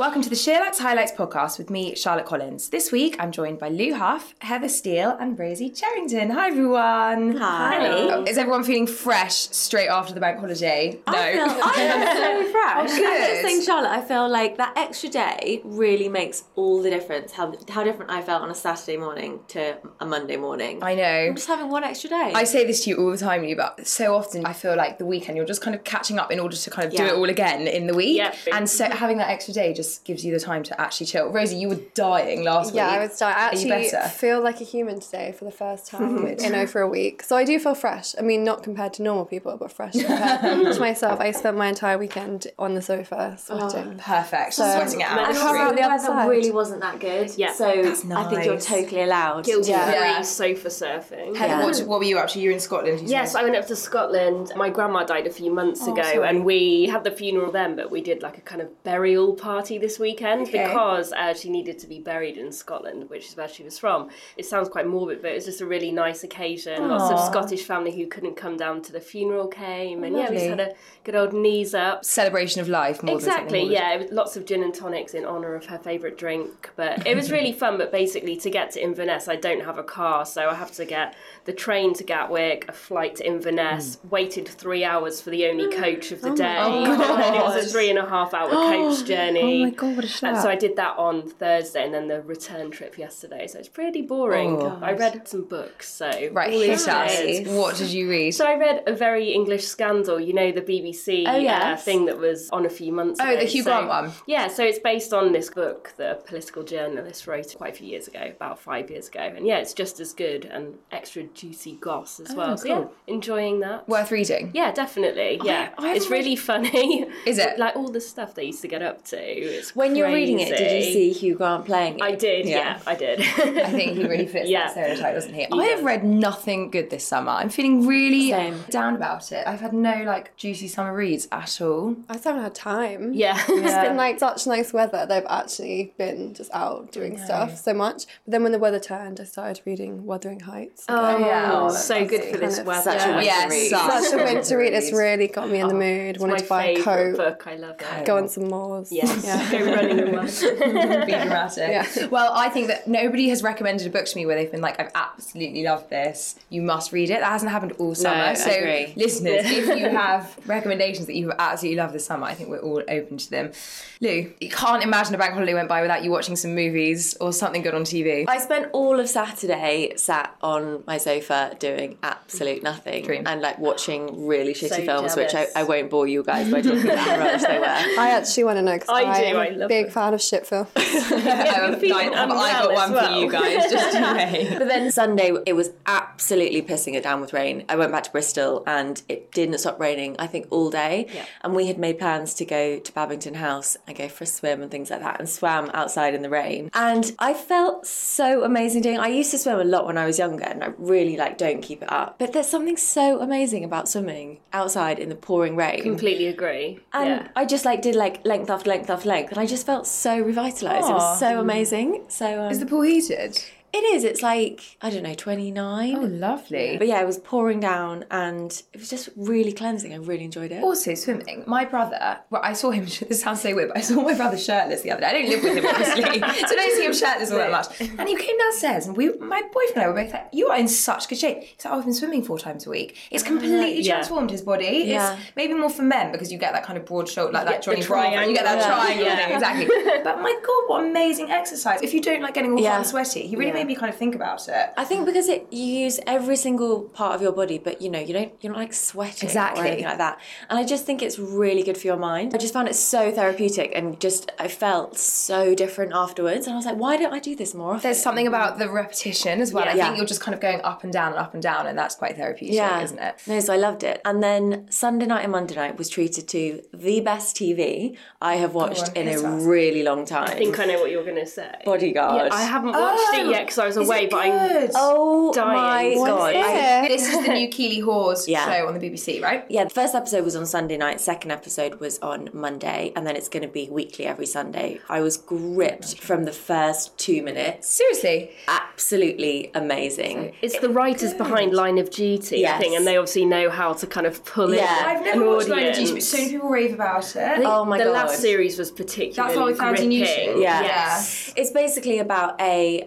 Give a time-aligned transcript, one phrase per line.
[0.00, 2.70] Welcome to the SheerLuxe Highlights podcast with me, Charlotte Collins.
[2.70, 6.30] This week I'm joined by Lou Huff, Heather Steele, and Rosie Cherrington.
[6.30, 7.36] Hi everyone.
[7.36, 7.86] Hi.
[7.86, 10.98] Oh, Is everyone feeling fresh straight after the bank holiday?
[11.06, 11.12] No.
[11.12, 12.90] I feel, I feel so fresh.
[12.92, 16.80] Oh, I was just saying, Charlotte, I feel like that extra day really makes all
[16.80, 17.32] the difference.
[17.32, 20.82] How how different I felt on a Saturday morning to a Monday morning.
[20.82, 21.02] I know.
[21.02, 22.32] I'm just having one extra day.
[22.34, 24.96] I say this to you all the time, Lou, but so often I feel like
[24.96, 27.12] the weekend you're just kind of catching up in order to kind of do it
[27.12, 28.16] all again in the week.
[28.16, 28.34] Yeah.
[28.50, 31.28] And so having that extra day just gives you the time to actually chill.
[31.30, 32.92] Rosie, you were dying last Yeah, week.
[32.94, 33.36] Yeah, I was dying.
[33.36, 34.08] I Are you actually better?
[34.08, 37.22] feel like a human today for the first time in over a week.
[37.22, 38.14] So I do feel fresh.
[38.18, 40.40] I mean, not compared to normal people, but fresh compared
[40.74, 41.20] to myself.
[41.20, 43.94] I spent my entire weekend on the sofa sweating.
[43.98, 44.54] Oh, perfect.
[44.54, 45.18] So- Sweating it out.
[45.28, 46.28] and How also about the the other weather side?
[46.28, 47.30] really wasn't that good.
[47.36, 47.52] Yeah.
[47.52, 49.44] So That's I think you're totally allowed.
[49.44, 49.84] Guilty Yeah.
[49.90, 50.22] free Yeah.
[50.22, 51.36] sofa surfing.
[51.36, 51.64] Heather, Yeah.
[51.64, 52.40] what, what were you up to?
[52.40, 53.00] You were in Scotland.
[53.00, 53.40] You Yes, said?
[53.40, 54.52] I went up to Scotland.
[54.56, 56.28] My grandma died a few months oh, ago, sorry.
[56.28, 59.78] and we had the funeral then, but we did like a kind of burial party
[59.80, 60.64] this weekend Okay.
[60.66, 64.08] because uh, she needed to be buried in Scotland, which is where she was from.
[64.36, 66.88] It sounds quite morbid, but it was just a really nice occasion.
[66.88, 70.36] Lots of Scottish family who couldn't come down to the funeral came, and yeah, we
[70.36, 72.04] just had a good old knees up.
[72.04, 73.94] celebration of life more Exactly, yeah.
[73.94, 76.70] It was lots of gin and tonics in honour of her favourite drink.
[76.76, 77.78] But it was really fun.
[77.78, 80.84] But basically, to get to Inverness, I don't have a car, so I have to
[80.84, 85.74] get the train to Gatwick, a flight to Inverness, waited three hours for the only
[85.74, 86.44] coach of the day.
[86.60, 89.64] my and it was a three and a half hour coach journey.
[89.66, 92.22] Oh my God, what a And so I did that on Thursday and then the
[92.22, 93.46] return trip yesterday.
[93.46, 94.56] So it's pretty boring.
[94.60, 94.78] Oh.
[94.82, 96.08] I read some books, so.
[96.32, 97.48] Right, all hit us.
[97.48, 98.32] What did you read?
[98.32, 100.20] So I read a very English scandal.
[100.20, 103.40] You know the BBC Oh, uh, thing that was on a few months Oh, ago.
[103.40, 104.12] the Hugh So- Grant one.
[104.26, 108.08] Yeah, so it's based on this book the political journalist wrote quite a few years
[108.08, 112.20] ago, about five years ago, and yeah, it's just as good and extra juicy goss
[112.20, 112.56] as well.
[112.56, 113.88] So yeah, enjoying that.
[113.88, 114.50] Worth reading.
[114.54, 115.40] yeah, definitely.
[115.44, 117.06] Yeah, I it's haven't read- really funny.
[117.26, 117.58] Is it?
[117.58, 119.59] like all the stuff they used to get up to?
[119.60, 122.02] It's When you're reading it, did you see Hugh Grant playing it?
[122.02, 122.46] I did.
[122.46, 122.56] Yeah.
[122.56, 123.20] Yeah, I did.
[123.20, 124.64] I think he really fits Yeah.
[124.64, 125.40] that stereotype, doesn't he?
[125.44, 127.30] He I have read nothing good this summer.
[127.32, 128.62] I'm feeling really Same.
[128.70, 129.46] down about it.
[129.46, 131.96] I've had no like juicy summer reads at all.
[132.08, 133.12] I just haven't had time.
[133.14, 133.38] yeah.
[133.48, 135.06] It's been like such nice weather.
[135.06, 138.06] They've actually been just out doing stuff so much.
[138.24, 140.84] But then when the weather turned, I started reading Wuthering Heights.
[140.88, 141.68] Oh, yeah.
[141.68, 142.82] so good for kind this of weather.
[142.82, 143.70] such a winter Yes, read.
[143.70, 144.72] such Such a winter read.
[144.72, 146.10] It's really got me in the oh, mood.
[146.16, 147.46] It's Wanted my to buy a coat, book.
[147.46, 148.06] I love it.
[148.06, 148.90] go on some moors.
[148.90, 149.39] Yes, Yeah.
[149.50, 151.06] go running in.
[151.06, 151.68] Be dramatic.
[151.70, 152.06] Yeah.
[152.06, 154.80] Well, I think that nobody has recommended a book to me where they've been like,
[154.80, 156.36] I've absolutely loved this.
[156.48, 157.20] You must read it.
[157.20, 158.16] That hasn't happened all summer.
[158.16, 158.92] I so, agree.
[158.96, 162.58] listeners, if you have recommendations that you have absolutely loved this summer, I think we're
[162.58, 163.52] all open to them.
[164.00, 167.32] Lou, you can't imagine a bank holiday went by without you watching some movies or
[167.32, 168.24] something good on TV.
[168.28, 173.24] I spent all of Saturday sat on my sofa doing absolute nothing Dream.
[173.26, 175.48] and like watching really shitty So films, which I.
[175.54, 177.64] I won't bore you guys by talking about how rubbish they were.
[177.98, 179.92] I actually want to know because I do, I'm I a love big it.
[179.92, 180.68] fan of shit films.
[180.74, 184.50] have, feeling I, have got one as for you guys, just in case.
[184.58, 187.64] But then Sunday, it was absolutely pissing it down with rain.
[187.68, 191.06] I went back to Bristol and it didn't stop raining, I think, all day.
[191.12, 191.24] Yeah.
[191.42, 194.62] And we had made plans to go to Babington House and go for a swim
[194.62, 196.70] and things like that and swam outside in the rain.
[196.74, 200.18] And I felt so amazing doing I used to swim a lot when I was
[200.18, 202.18] younger and I really like don't keep it up.
[202.18, 205.82] But there's something so amazing about swimming outside in the pouring rain.
[205.82, 206.80] Completely agree.
[206.92, 207.28] And yeah.
[207.36, 210.18] I just like did like length after length after length, and I just felt so
[210.18, 210.88] revitalized.
[210.88, 212.04] It was so amazing.
[212.08, 213.42] So um, Is the pool heated?
[213.72, 214.04] It is.
[214.04, 215.96] It's like I don't know, twenty nine.
[215.96, 216.76] Oh, lovely.
[216.78, 219.92] But yeah, it was pouring down, and it was just really cleansing.
[219.92, 220.62] I really enjoyed it.
[220.62, 221.44] Also, swimming.
[221.46, 224.36] My brother, well, I saw him, this sounds so weird, but I saw my brother
[224.38, 225.06] shirtless the other day.
[225.08, 227.80] I don't live with him, obviously, so I don't see him shirtless all that much.
[227.80, 230.58] And he came downstairs, and we, my boyfriend and I were both like, You are
[230.58, 231.42] in such good shape.
[231.42, 232.96] He's like, oh, I've been swimming four times a week.
[233.10, 233.94] It's ah, completely yeah.
[233.96, 234.84] transformed his body.
[234.86, 235.14] Yeah.
[235.14, 237.62] It's maybe more for men because you get that kind of broad shoulder, like that
[237.62, 239.04] get the Johnny Bravo, you get that triangle.
[239.04, 239.16] triangle Yeah.
[239.16, 240.00] thing, exactly.
[240.04, 241.82] But my God, what amazing exercise.
[241.82, 242.76] If you don't like getting all hot Yeah.
[242.78, 243.59] and sweaty, he really Yeah.
[243.60, 244.70] Made me kind of think about it.
[244.76, 247.98] I think because it you use every single part of your body, but you know
[248.00, 249.62] you don't you're not like sweating Exactly.
[249.62, 250.18] or anything like that.
[250.48, 252.34] And I just think it's really good for your mind.
[252.34, 256.46] I just found it so therapeutic and just I felt so different afterwards.
[256.46, 257.82] And I was like, why don't I do this more often?
[257.82, 259.68] There's something about the repetition as well.
[259.68, 259.84] I Yeah.
[259.86, 261.94] think you're just kind of going up and down and up and down, and that's
[261.94, 263.14] quite therapeutic, yeah, isn't it?
[263.26, 264.00] No, so I loved it.
[264.04, 268.54] And then Sunday night and Monday night was treated to the best TV I have
[268.54, 270.28] watched on, in a hit really long time.
[270.30, 271.50] I think I know what you're going to say.
[271.64, 272.26] Bodyguard.
[272.30, 274.48] Yeah, I haven't watched Oh, it yet because I was is away, it but I'm
[274.48, 274.70] good?
[274.74, 275.98] Oh Dying.
[276.00, 276.34] my god!
[276.36, 278.44] I- This is the new Keeley Hawes Yeah.
[278.46, 279.44] show on the BBC, right?
[279.48, 283.16] Yeah, the first episode was on Sunday night, second episode was on Monday, and then
[283.16, 284.80] it's going to be weekly every Sunday.
[284.88, 287.68] I was gripped from the first two minutes.
[287.68, 288.30] Seriously.
[288.48, 290.32] Absolutely amazing.
[290.42, 292.60] It's the writers behind Line of Duty, I Yes.
[292.62, 294.80] think, and they obviously know how to kind of pull Yeah.
[294.90, 296.08] in I've never an watched Line of Duty, but audience.
[296.08, 297.42] so many people rave about it.
[297.44, 297.92] Oh my the god.
[297.92, 300.06] last series was particularly That's what we found in gripping.
[300.06, 300.42] YouTube.
[300.42, 300.62] Yeah.
[300.62, 301.32] Yes.
[301.36, 302.84] It's basically about a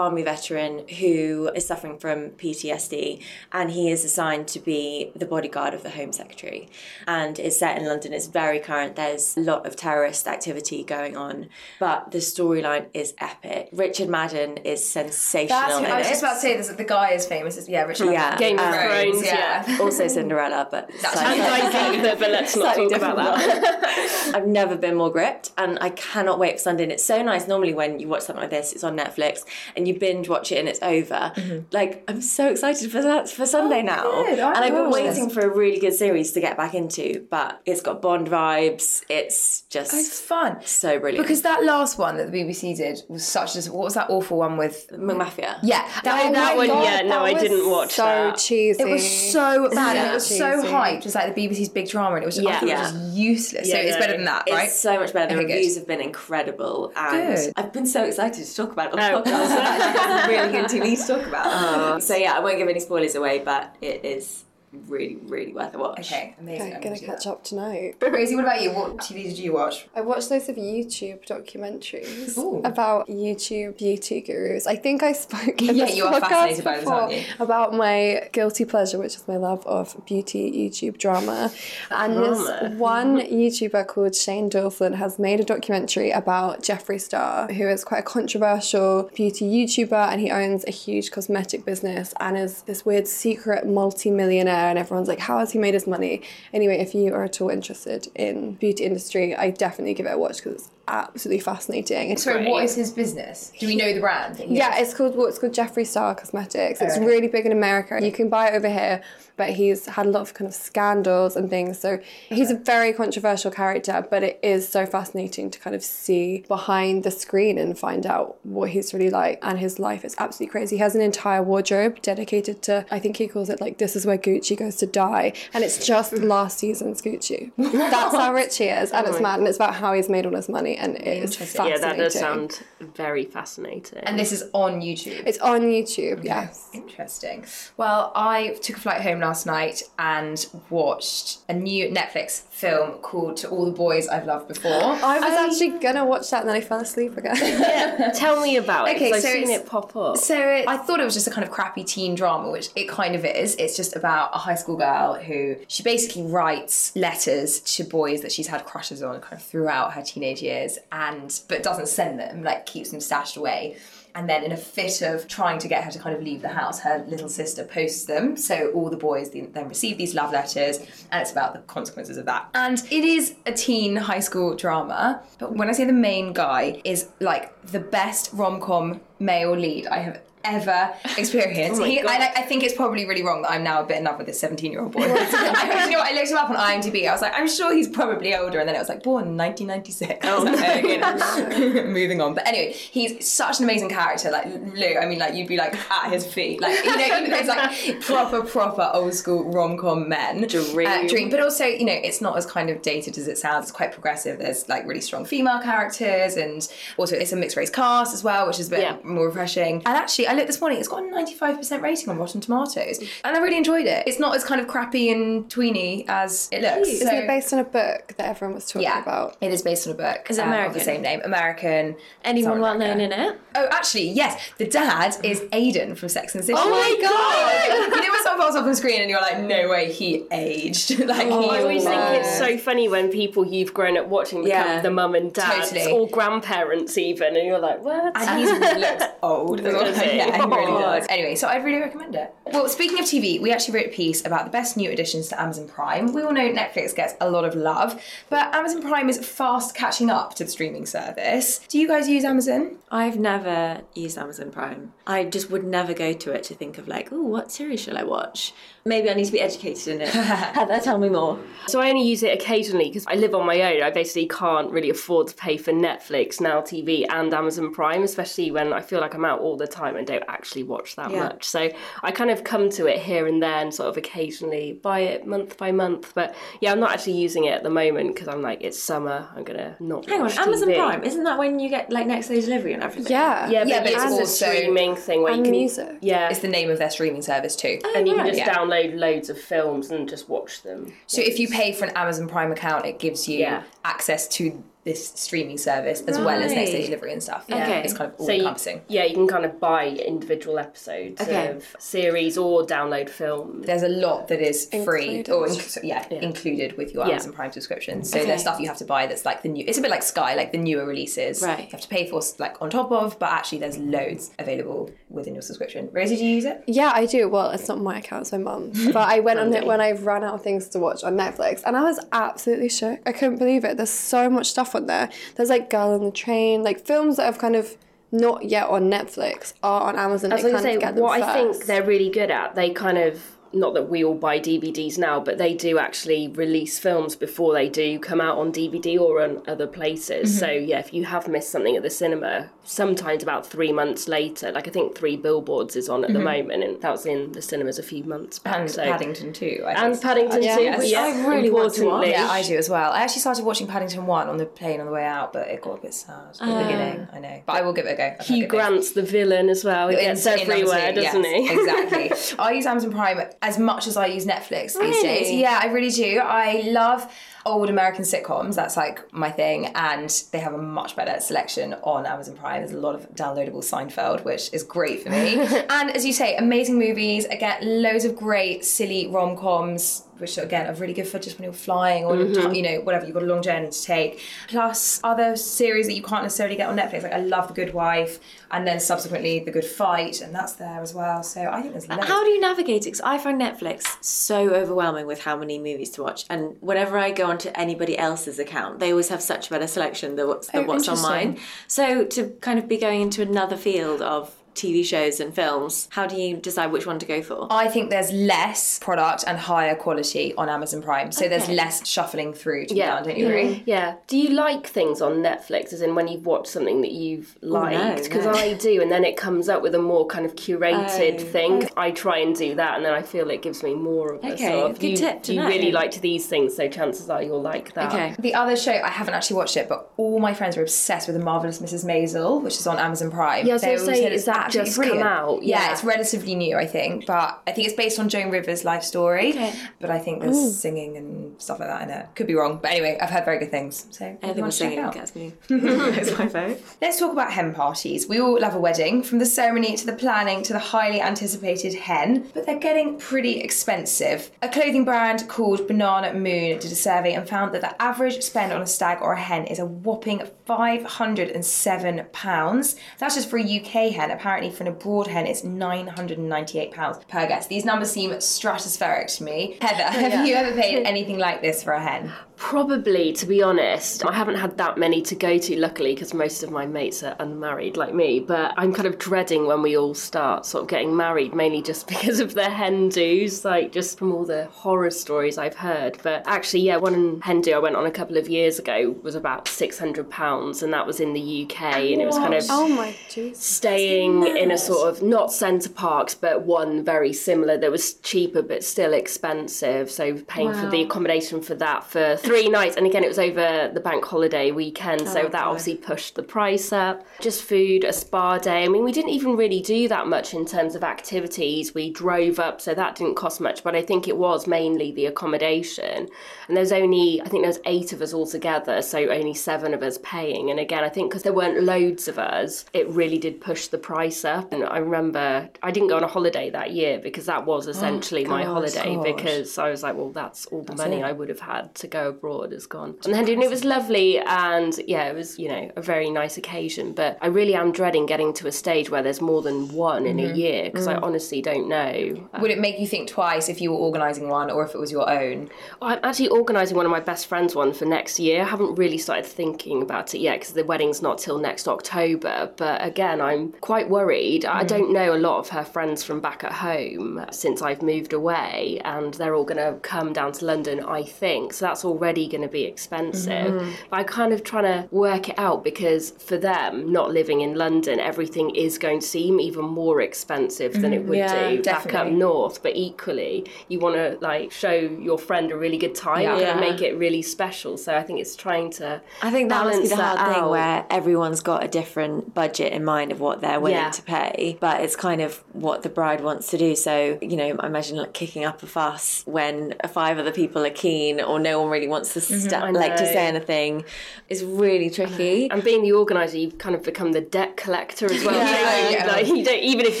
[0.00, 5.74] ex-army veteran who is suffering from PTSD and he is assigned to be the bodyguard
[5.74, 6.68] of the Home Secretary.
[7.06, 8.14] And it's set in London.
[8.14, 8.96] It's very current.
[8.96, 11.48] There's a lot of terrorist activity going on,
[11.78, 13.68] but the storyline is epic.
[13.72, 15.60] Richard Madden is sensational.
[15.60, 16.10] That's, in I was it.
[16.10, 16.68] just about to say this.
[16.68, 17.54] The guy is famous.
[17.56, 18.12] It's- Yeah, Richard.
[18.12, 18.36] Yeah.
[18.38, 19.78] Game of Um, Thrones, yeah.
[19.80, 24.32] also Cinderella, but And slightly- Ibiza, but let's not talk about different that.
[24.34, 26.84] I've never been more gripped, and I cannot wait for Sunday.
[26.84, 27.46] And it's so nice.
[27.46, 29.44] Normally, when you watch something like this, it's on Netflix,
[29.76, 31.32] and you binge watch it, and it's over.
[31.72, 34.18] Like I'm so excited for that for Sunday now, Mm-hmm.
[34.20, 34.38] Oh, good.
[34.38, 35.34] And I've been waiting this.
[35.34, 37.26] for a really good series to get back into.
[37.30, 39.02] But it's got Bond vibes.
[39.08, 40.58] It's just It's fun.
[40.64, 41.24] so brilliant.
[41.24, 43.60] Because that last one that the BBC did was such a.
[43.72, 44.88] What was that awful one with?
[44.92, 45.58] McMafia.
[45.62, 48.36] Yeah, that, Oh that one, God, yeah, no, I didn't watch so that.
[48.38, 48.82] cheesy.
[48.82, 50.98] It was so bad and it was so hyped.
[50.98, 52.62] It was like the BBC's big drama and it was just, I Yeah.
[52.62, 52.82] it Yeah.
[52.82, 53.68] was just useless.
[53.68, 54.00] Yeah, so it's no.
[54.00, 54.70] better than that, It's right?
[54.70, 55.28] so much better.
[55.34, 55.54] The Okay, good.
[55.54, 57.52] reviews have been incredible, and Good.
[57.56, 59.22] I've been so excited to talk about it on Oh.
[59.22, 59.79] the podcast.
[59.80, 61.46] I've actually got some really good TV to talk about.
[61.46, 61.98] Oh.
[61.98, 64.44] So yeah, I won't give any spoilers away, but it is
[64.86, 66.00] really, really worth a watch.
[66.12, 66.68] Okay, amazing.
[66.68, 67.30] Okay, I'm gonna do catch that.
[67.30, 67.96] up tonight.
[67.98, 68.70] But Rosie, what about you?
[68.72, 69.88] What TV did you watch?
[69.94, 72.60] I watched loads of YouTube documentaries Ooh.
[72.64, 74.66] about YouTube beauty gurus.
[74.66, 77.22] I think I spoke in Yeah, you are fascinated by this, aren't you?
[77.40, 81.50] about my guilty pleasure, which is my love of beauty YouTube drama.
[81.90, 82.58] And Drama.
[82.68, 87.84] this one YouTuber called Shane Dawson has made a documentary about Jeffree Star, who is
[87.84, 92.84] quite a controversial beauty YouTuber and he owns a huge cosmetic business and is this
[92.84, 96.22] weird secret multi-millionaire and everyone's like, how has he made his money?
[96.52, 100.18] Anyway, if you are at all interested in beauty industry, I definitely give it a
[100.18, 102.10] watch because it's absolutely fascinating.
[102.10, 102.64] It's Sorry, Great.
[102.64, 103.52] is his business?
[103.58, 104.36] Do we know the brand?
[104.36, 106.80] that yeah, it's called what's called Jeffree Star Cosmetics.
[106.80, 107.04] It's okay.
[107.04, 107.98] really big in America.
[108.02, 109.02] You can buy it over here,
[109.36, 111.78] but he's had a lot of kind of scandals and things.
[111.78, 111.98] So
[112.28, 117.04] he's a very controversial character, but it is so fascinating to kind of see behind
[117.04, 119.38] the screen and find out what he's really like.
[119.42, 120.76] And his life is absolutely crazy.
[120.76, 124.04] He has an entire wardrobe dedicated to, I think he calls it like, this is
[124.04, 125.32] where Gucci goes to die.
[125.54, 127.52] And it's just last season's Gucci.
[127.58, 128.90] That's how rich he is.
[128.90, 129.38] And oh it's mad.
[129.38, 130.69] And it's about how he's made all his money.
[130.76, 131.46] And it is Interesting.
[131.46, 131.82] fascinating.
[131.82, 133.98] Yeah, that does sound very fascinating.
[134.00, 135.22] And this is on YouTube.
[135.26, 136.68] It's on YouTube, yes.
[136.72, 137.44] Interesting.
[137.76, 143.36] Well, I took a flight home last night and watched a new Netflix film called
[143.38, 144.70] To All the Boys I've Loved Before.
[144.72, 147.36] I was actually gonna watch that and then I fell asleep again.
[147.40, 148.10] yeah.
[148.14, 148.96] Tell me about it.
[148.96, 150.16] Okay, so I've seen it pop up.
[150.18, 152.88] So it, I thought it was just a kind of crappy teen drama, which it
[152.88, 153.56] kind of is.
[153.56, 158.32] It's just about a high school girl who she basically writes letters to boys that
[158.32, 160.59] she's had crushes on kind of throughout her teenage years,
[160.92, 163.76] and but doesn't send them, like keeps them stashed away.
[164.12, 166.48] And then, in a fit of trying to get her to kind of leave the
[166.48, 168.36] house, her little sister posts them.
[168.36, 170.78] So all the boys then receive these love letters,
[171.12, 172.50] and it's about the consequences of that.
[172.54, 175.22] And it is a teen high school drama.
[175.38, 179.86] But when I say the main guy is like the best rom com male lead
[179.86, 181.80] I have ever experienced.
[181.80, 184.04] Oh he, I, I think it's probably really wrong that I'm now a bit in
[184.04, 185.02] love with this 17 year old boy.
[185.04, 187.08] I, you know what, I looked him up on IMDb.
[187.08, 188.58] I was like, I'm sure he's probably older.
[188.58, 190.26] And then it was like, born in 1996.
[190.26, 192.34] I was like, okay, moving on.
[192.34, 194.30] But anyway, he's such an amazing character.
[194.30, 196.60] Like Lou, I mean, like you'd be like at his feet.
[196.60, 200.46] Like, you know, it's like proper, proper old school rom com men.
[200.46, 200.86] Dream.
[200.86, 201.30] Uh, dream.
[201.30, 203.64] But also, you know, it's not as kind of dated as it sounds.
[203.66, 204.38] It's quite progressive.
[204.38, 206.66] There's like really strong female characters, and
[206.96, 208.96] also it's a mixed race cast as well, which is a bit Yeah.
[209.04, 209.76] more refreshing.
[209.76, 213.00] And actually, I looked this morning, it's got a 95% rating on Rotten Tomatoes.
[213.24, 214.04] And I really enjoyed it.
[214.06, 216.88] It's not as kind of crappy and tweeny as it looks.
[216.88, 219.36] Isn't So- it based on a book that everyone was talking yeah, about?
[219.40, 220.28] it is based on a book.
[220.30, 220.74] Is it um, American?
[220.78, 221.20] the same name.
[221.24, 221.96] American.
[222.24, 223.40] Anyone South well known in it?
[223.56, 224.40] Oh, actually, yes.
[224.58, 226.58] The dad is Aidan from Sex and the City.
[226.60, 227.90] Oh my God!
[227.96, 230.96] you know when someone pops up on screen and you're like, no way, he aged.
[231.08, 234.66] like he I always think it's so funny when people you've grown up watching become
[234.66, 234.80] Yeah.
[234.80, 235.90] the mum and dad Totally.
[235.90, 238.16] or grandparents even, and you're like, what?
[238.16, 239.58] And he's really looks old.
[239.60, 239.84] as well.
[240.26, 240.40] Does he?
[240.40, 240.80] yeah, he really Oh.
[240.80, 241.06] does.
[241.08, 242.34] Anyway, so I'd really recommend it.
[242.52, 245.40] Well, speaking of TV, we actually wrote a piece about the best new additions to
[245.40, 246.12] Amazon Prime.
[246.12, 250.10] We all know Netflix gets a lot of love, but Amazon Prime is fast catching
[250.10, 251.60] up to the streaming service.
[251.68, 252.76] Do you guys use Amazon?
[252.90, 254.92] I've never used Amazon Prime.
[255.06, 257.96] I just would never go to it to think of like, oh, what series shall
[257.96, 258.52] I watch?
[258.84, 260.08] Maybe I need to be educated in it.
[260.14, 261.38] Heather, tell me more.
[261.66, 263.82] So I only use it occasionally because I live on my own.
[263.82, 268.50] I basically can't really afford to pay for Netflix, Now TV, and Amazon Prime, especially
[268.50, 271.24] when I feel like I'm out all the time and don't actually watch that Yeah.
[271.24, 271.44] much.
[271.44, 271.70] So
[272.02, 275.26] I kind of come to it here and there and sort of occasionally buy it
[275.26, 276.12] month by month.
[276.14, 279.28] But yeah, I'm not actually using it at the moment because I'm like, it's summer.
[279.36, 280.06] I'm gonna not.
[280.06, 280.76] Hang on, watch Amazon TV.
[280.76, 283.10] Prime, isn't that when you get like next day delivery and everything?
[283.12, 283.48] Yeah.
[283.50, 285.96] Yeah, but, Yeah, but it's it's a streaming thing where you And can music.
[286.00, 287.78] Yeah, It's the name of their streaming service too.
[287.84, 288.54] Oh, and you can just Yeah.
[288.54, 290.92] download loads of films and just watch them.
[291.06, 293.62] So if you pay for an Amazon Prime account, it gives you Yeah.
[293.84, 297.44] access to this streaming service as well as next day delivery and stuff.
[297.50, 297.82] Okay.
[297.84, 298.80] It's kind of all So you, encompassing.
[298.88, 301.48] yeah, you can kind of buy individual episodes Okay.
[301.48, 303.66] of series or download films.
[303.66, 307.12] There's a lot that is free or inc- so, yeah, included with your Yeah.
[307.12, 308.02] Amazon Prime subscription.
[308.04, 308.26] So Okay.
[308.28, 309.64] there's stuff you have to buy that's like the new.
[309.66, 311.42] It's a bit like Sky, like the newer releases.
[311.42, 311.58] Right.
[311.64, 315.34] You have to pay for like on top of, but actually there's loads available within
[315.34, 315.90] your subscription.
[315.92, 316.62] Rosie, do you use it?
[316.66, 317.28] Yeah, I do.
[317.28, 318.86] Well, it's not my account, it's my mum's.
[318.92, 321.62] But I went on it when I ran out of things to watch on Netflix
[321.66, 323.00] and I was absolutely shook.
[323.06, 323.76] I couldn't believe it.
[323.76, 325.10] There's so much stuff on there.
[325.36, 327.76] There's like Girl on the Train, like films that have kind of
[328.12, 330.32] not yet on Netflix are on Amazon.
[330.32, 333.36] I was going to say, what I think they're really good at, they kind of,
[333.52, 337.68] not that we all buy DVDs now, but they do actually release films before they
[337.68, 340.30] do come out on DVD or on other places.
[340.30, 340.38] Mm-hmm.
[340.38, 344.52] So, yeah, if you have missed something at the cinema, sometimes about three months later,
[344.52, 347.42] like I think Three Billboards is on at the moment, and that was in the
[347.42, 348.52] cinemas a few months back.
[348.54, 348.60] Mm-hmm.
[348.62, 348.82] And so.
[348.84, 349.64] Paddington 2.
[349.66, 350.00] And.
[350.00, 350.56] Paddington Yeah.
[350.56, 350.90] too, Yes.
[350.90, 352.06] yeah, I really want to watch.
[352.08, 352.92] Yeah, I do as well.
[352.92, 355.60] I actually started watching Paddington 1 on the plane on the way out, but it
[355.60, 357.08] got a bit sad at the beginning.
[357.12, 357.42] I know.
[357.46, 358.24] But I will give it a go.
[358.24, 358.46] Hugh.
[358.46, 359.88] Grant's the villain as well.
[359.88, 361.50] He In- gets everywhere, doesn't yes, he?
[361.58, 362.36] exactly.
[362.38, 365.30] I use Amazon Prime as much as I use Netflix these days.
[365.30, 366.18] Yeah, I really do.
[366.18, 367.10] I love
[367.46, 368.54] old American sitcoms.
[368.54, 372.60] That's like my thing, and they have a much better selection on Amazon Prime.
[372.60, 375.36] There's a lot of downloadable Seinfeld, which is great for me.
[375.70, 377.24] and as you say, amazing movies.
[377.26, 380.04] Again, loads of great silly rom coms.
[380.20, 382.54] Which again are really good for just when you're flying or mm-hmm.
[382.54, 384.20] you know whatever you've got a long journey to take.
[384.48, 387.02] Plus other series that you can't necessarily get on Netflix.
[387.02, 390.80] Like I love The Good Wife, and then subsequently The Good Fight, and that's there
[390.80, 391.22] as well.
[391.22, 392.06] So I think there's loads.
[392.06, 392.86] How do you navigate it?
[392.86, 396.24] Because I find Netflix so overwhelming with how many movies to watch.
[396.30, 400.16] And whenever I go onto anybody else's account, they always have such a better selection
[400.16, 401.38] than what's, than Oh, what's on mine.
[401.66, 406.06] So to kind of be going into another field of TV shows and films, how
[406.06, 407.46] do you decide which one to go for?
[407.50, 412.32] I think there's less product and higher quality on Amazon Prime, so there's less shuffling
[412.32, 412.86] through to Yeah.
[412.86, 413.04] be done.
[413.04, 413.44] Don't you agree?
[413.56, 413.62] Mm-hmm.
[413.66, 413.94] Yeah.
[414.06, 418.04] Do you like things on Netflix, as in when you've watched something that you've liked?
[418.04, 418.32] Because no.
[418.32, 421.24] I do, and then it comes up with a more kind of curated Oh.
[421.24, 421.68] thing.
[421.76, 424.32] I try and do that, and then I feel it gives me more of a
[424.34, 424.78] Okay, sort of.
[424.78, 425.48] good you, tip to you know.
[425.48, 427.92] really liked these things, so chances are you'll like that.
[427.92, 428.14] Okay.
[428.18, 431.16] The other show I haven't actually watched it, but all my friends are obsessed with
[431.16, 431.84] the marvelous Mrs.
[431.84, 433.46] Maisel, which is on Amazon Prime.
[433.46, 435.42] Yeah, I was gonna say, is that absolutely just come out?
[435.42, 435.60] Yeah.
[435.60, 435.72] Yeah.
[435.72, 439.30] it's relatively new, I think, but I think it's based on Joan Rivers' life story.
[439.30, 439.52] Okay.
[439.80, 442.06] But I think there's singing and stuff like that in it.
[442.14, 443.86] Could be wrong, but anyway, I've heard very good things.
[443.90, 445.58] So Anything with should check it singing gets me.
[446.00, 446.60] It's my vote.
[446.80, 448.08] Let's talk about hen parties.
[448.08, 451.74] We all love a wedding, from the ceremony to the planning to the highly anticipated
[451.74, 454.30] hen, but they're getting pretty expensive.
[454.42, 458.52] A clothing brand called Banana Moon did a survey and found that the average spend
[458.52, 462.76] on a stag or a hen is a whopping £507.
[462.98, 464.10] That's just for a UK hen.
[464.30, 467.48] Apparently, for an abroad hen, it's £998 per guest.
[467.48, 469.58] These numbers seem stratospheric to me.
[469.60, 472.12] Heather, oh, have you ever paid anything like this for a hen?
[472.40, 476.42] Probably, to be honest, I haven't had that many to go to, luckily, because most
[476.42, 478.18] of my mates are unmarried like me.
[478.18, 481.86] But I'm kind of dreading when we all start sort of getting married, mainly just
[481.94, 485.98] because of the hen do's, like just from all the horror stories I've heard.
[486.02, 489.14] But actually, yeah, one hen do I went on a couple of years ago was
[489.14, 492.96] about £600, and that was in the UK, and it was kind of Oh my
[493.10, 493.36] jeez.
[493.36, 498.40] staying in a sort of not Center Parcs, but one very similar that was cheaper
[498.40, 499.90] but still expensive.
[499.90, 503.68] So paying for the accommodation for that for three nights, and again it was over
[503.74, 507.04] the bank holiday weekend, so that obviously pushed the price up.
[507.18, 508.62] Just food, a spa day.
[508.62, 511.74] I mean, we didn't even really do that much in terms of activities.
[511.74, 515.06] We drove up, so that didn't cost much, but I think it was mainly the
[515.06, 516.08] accommodation.
[516.46, 519.74] And there's only, I think there was eight of us all together, so only seven
[519.74, 520.50] of us paying.
[520.50, 523.78] And again, I think because there weren't loads of us, it really did push the
[523.78, 524.52] price up.
[524.52, 528.24] And I remember I didn't go on a holiday that year because that was essentially
[528.24, 531.74] my holiday because I was like, well, that's all the money I would have had
[531.76, 532.96] to go abroad has gone.
[533.04, 536.36] And then and it was lovely, and yeah, it was you know a very nice
[536.36, 536.92] occasion.
[536.92, 540.20] But I really am dreading getting to a stage where there's more than one in
[540.20, 540.34] a mm-hmm.
[540.34, 541.02] year because I mm.
[541.02, 542.28] honestly don't know.
[542.32, 544.78] Uh, Would it make you think twice if you were organising one or if it
[544.78, 545.50] was your own?
[545.80, 548.42] I'm actually organising one of my best friends' one for next year.
[548.42, 552.52] I haven't really started thinking about it yet because the wedding's not till next October.
[552.56, 554.44] But again, I'm quite worried.
[554.44, 554.66] I mm-hmm.
[554.66, 558.80] don't know a lot of her friends from back at home since I've moved away,
[558.84, 561.54] and they're all going to come down to London, I think.
[561.54, 563.52] So that's already going to be expensive.
[563.52, 563.70] Mm-hmm.
[563.90, 567.54] But I'm kind of trying to work it out because for them, not living in
[567.54, 571.62] London, everything is going to seem even more expensive than it mm, would Yeah, do
[571.62, 572.62] back up north.
[572.62, 576.50] But equally, you want to like show your friend a really good time Yeah.
[576.52, 577.76] and make it really special.
[577.76, 579.00] So I think it's trying to.
[579.22, 580.50] I think that must be the hard that thing out.
[580.50, 583.90] where everyone's got a different budget in mind of what they're willing Yeah.
[583.90, 586.74] to pay, but it's kind of what the bride wants to do.
[586.74, 590.70] So, you know, I imagine like kicking up a fuss when five other people are
[590.70, 593.84] keen or no one really wants to st- I like to say anything
[594.28, 595.50] is really tricky.
[595.50, 598.30] And being the organizer, you've kind of become the debt collector as well.
[598.50, 599.06] Yeah, yeah.
[599.06, 600.00] Like, you don't, even if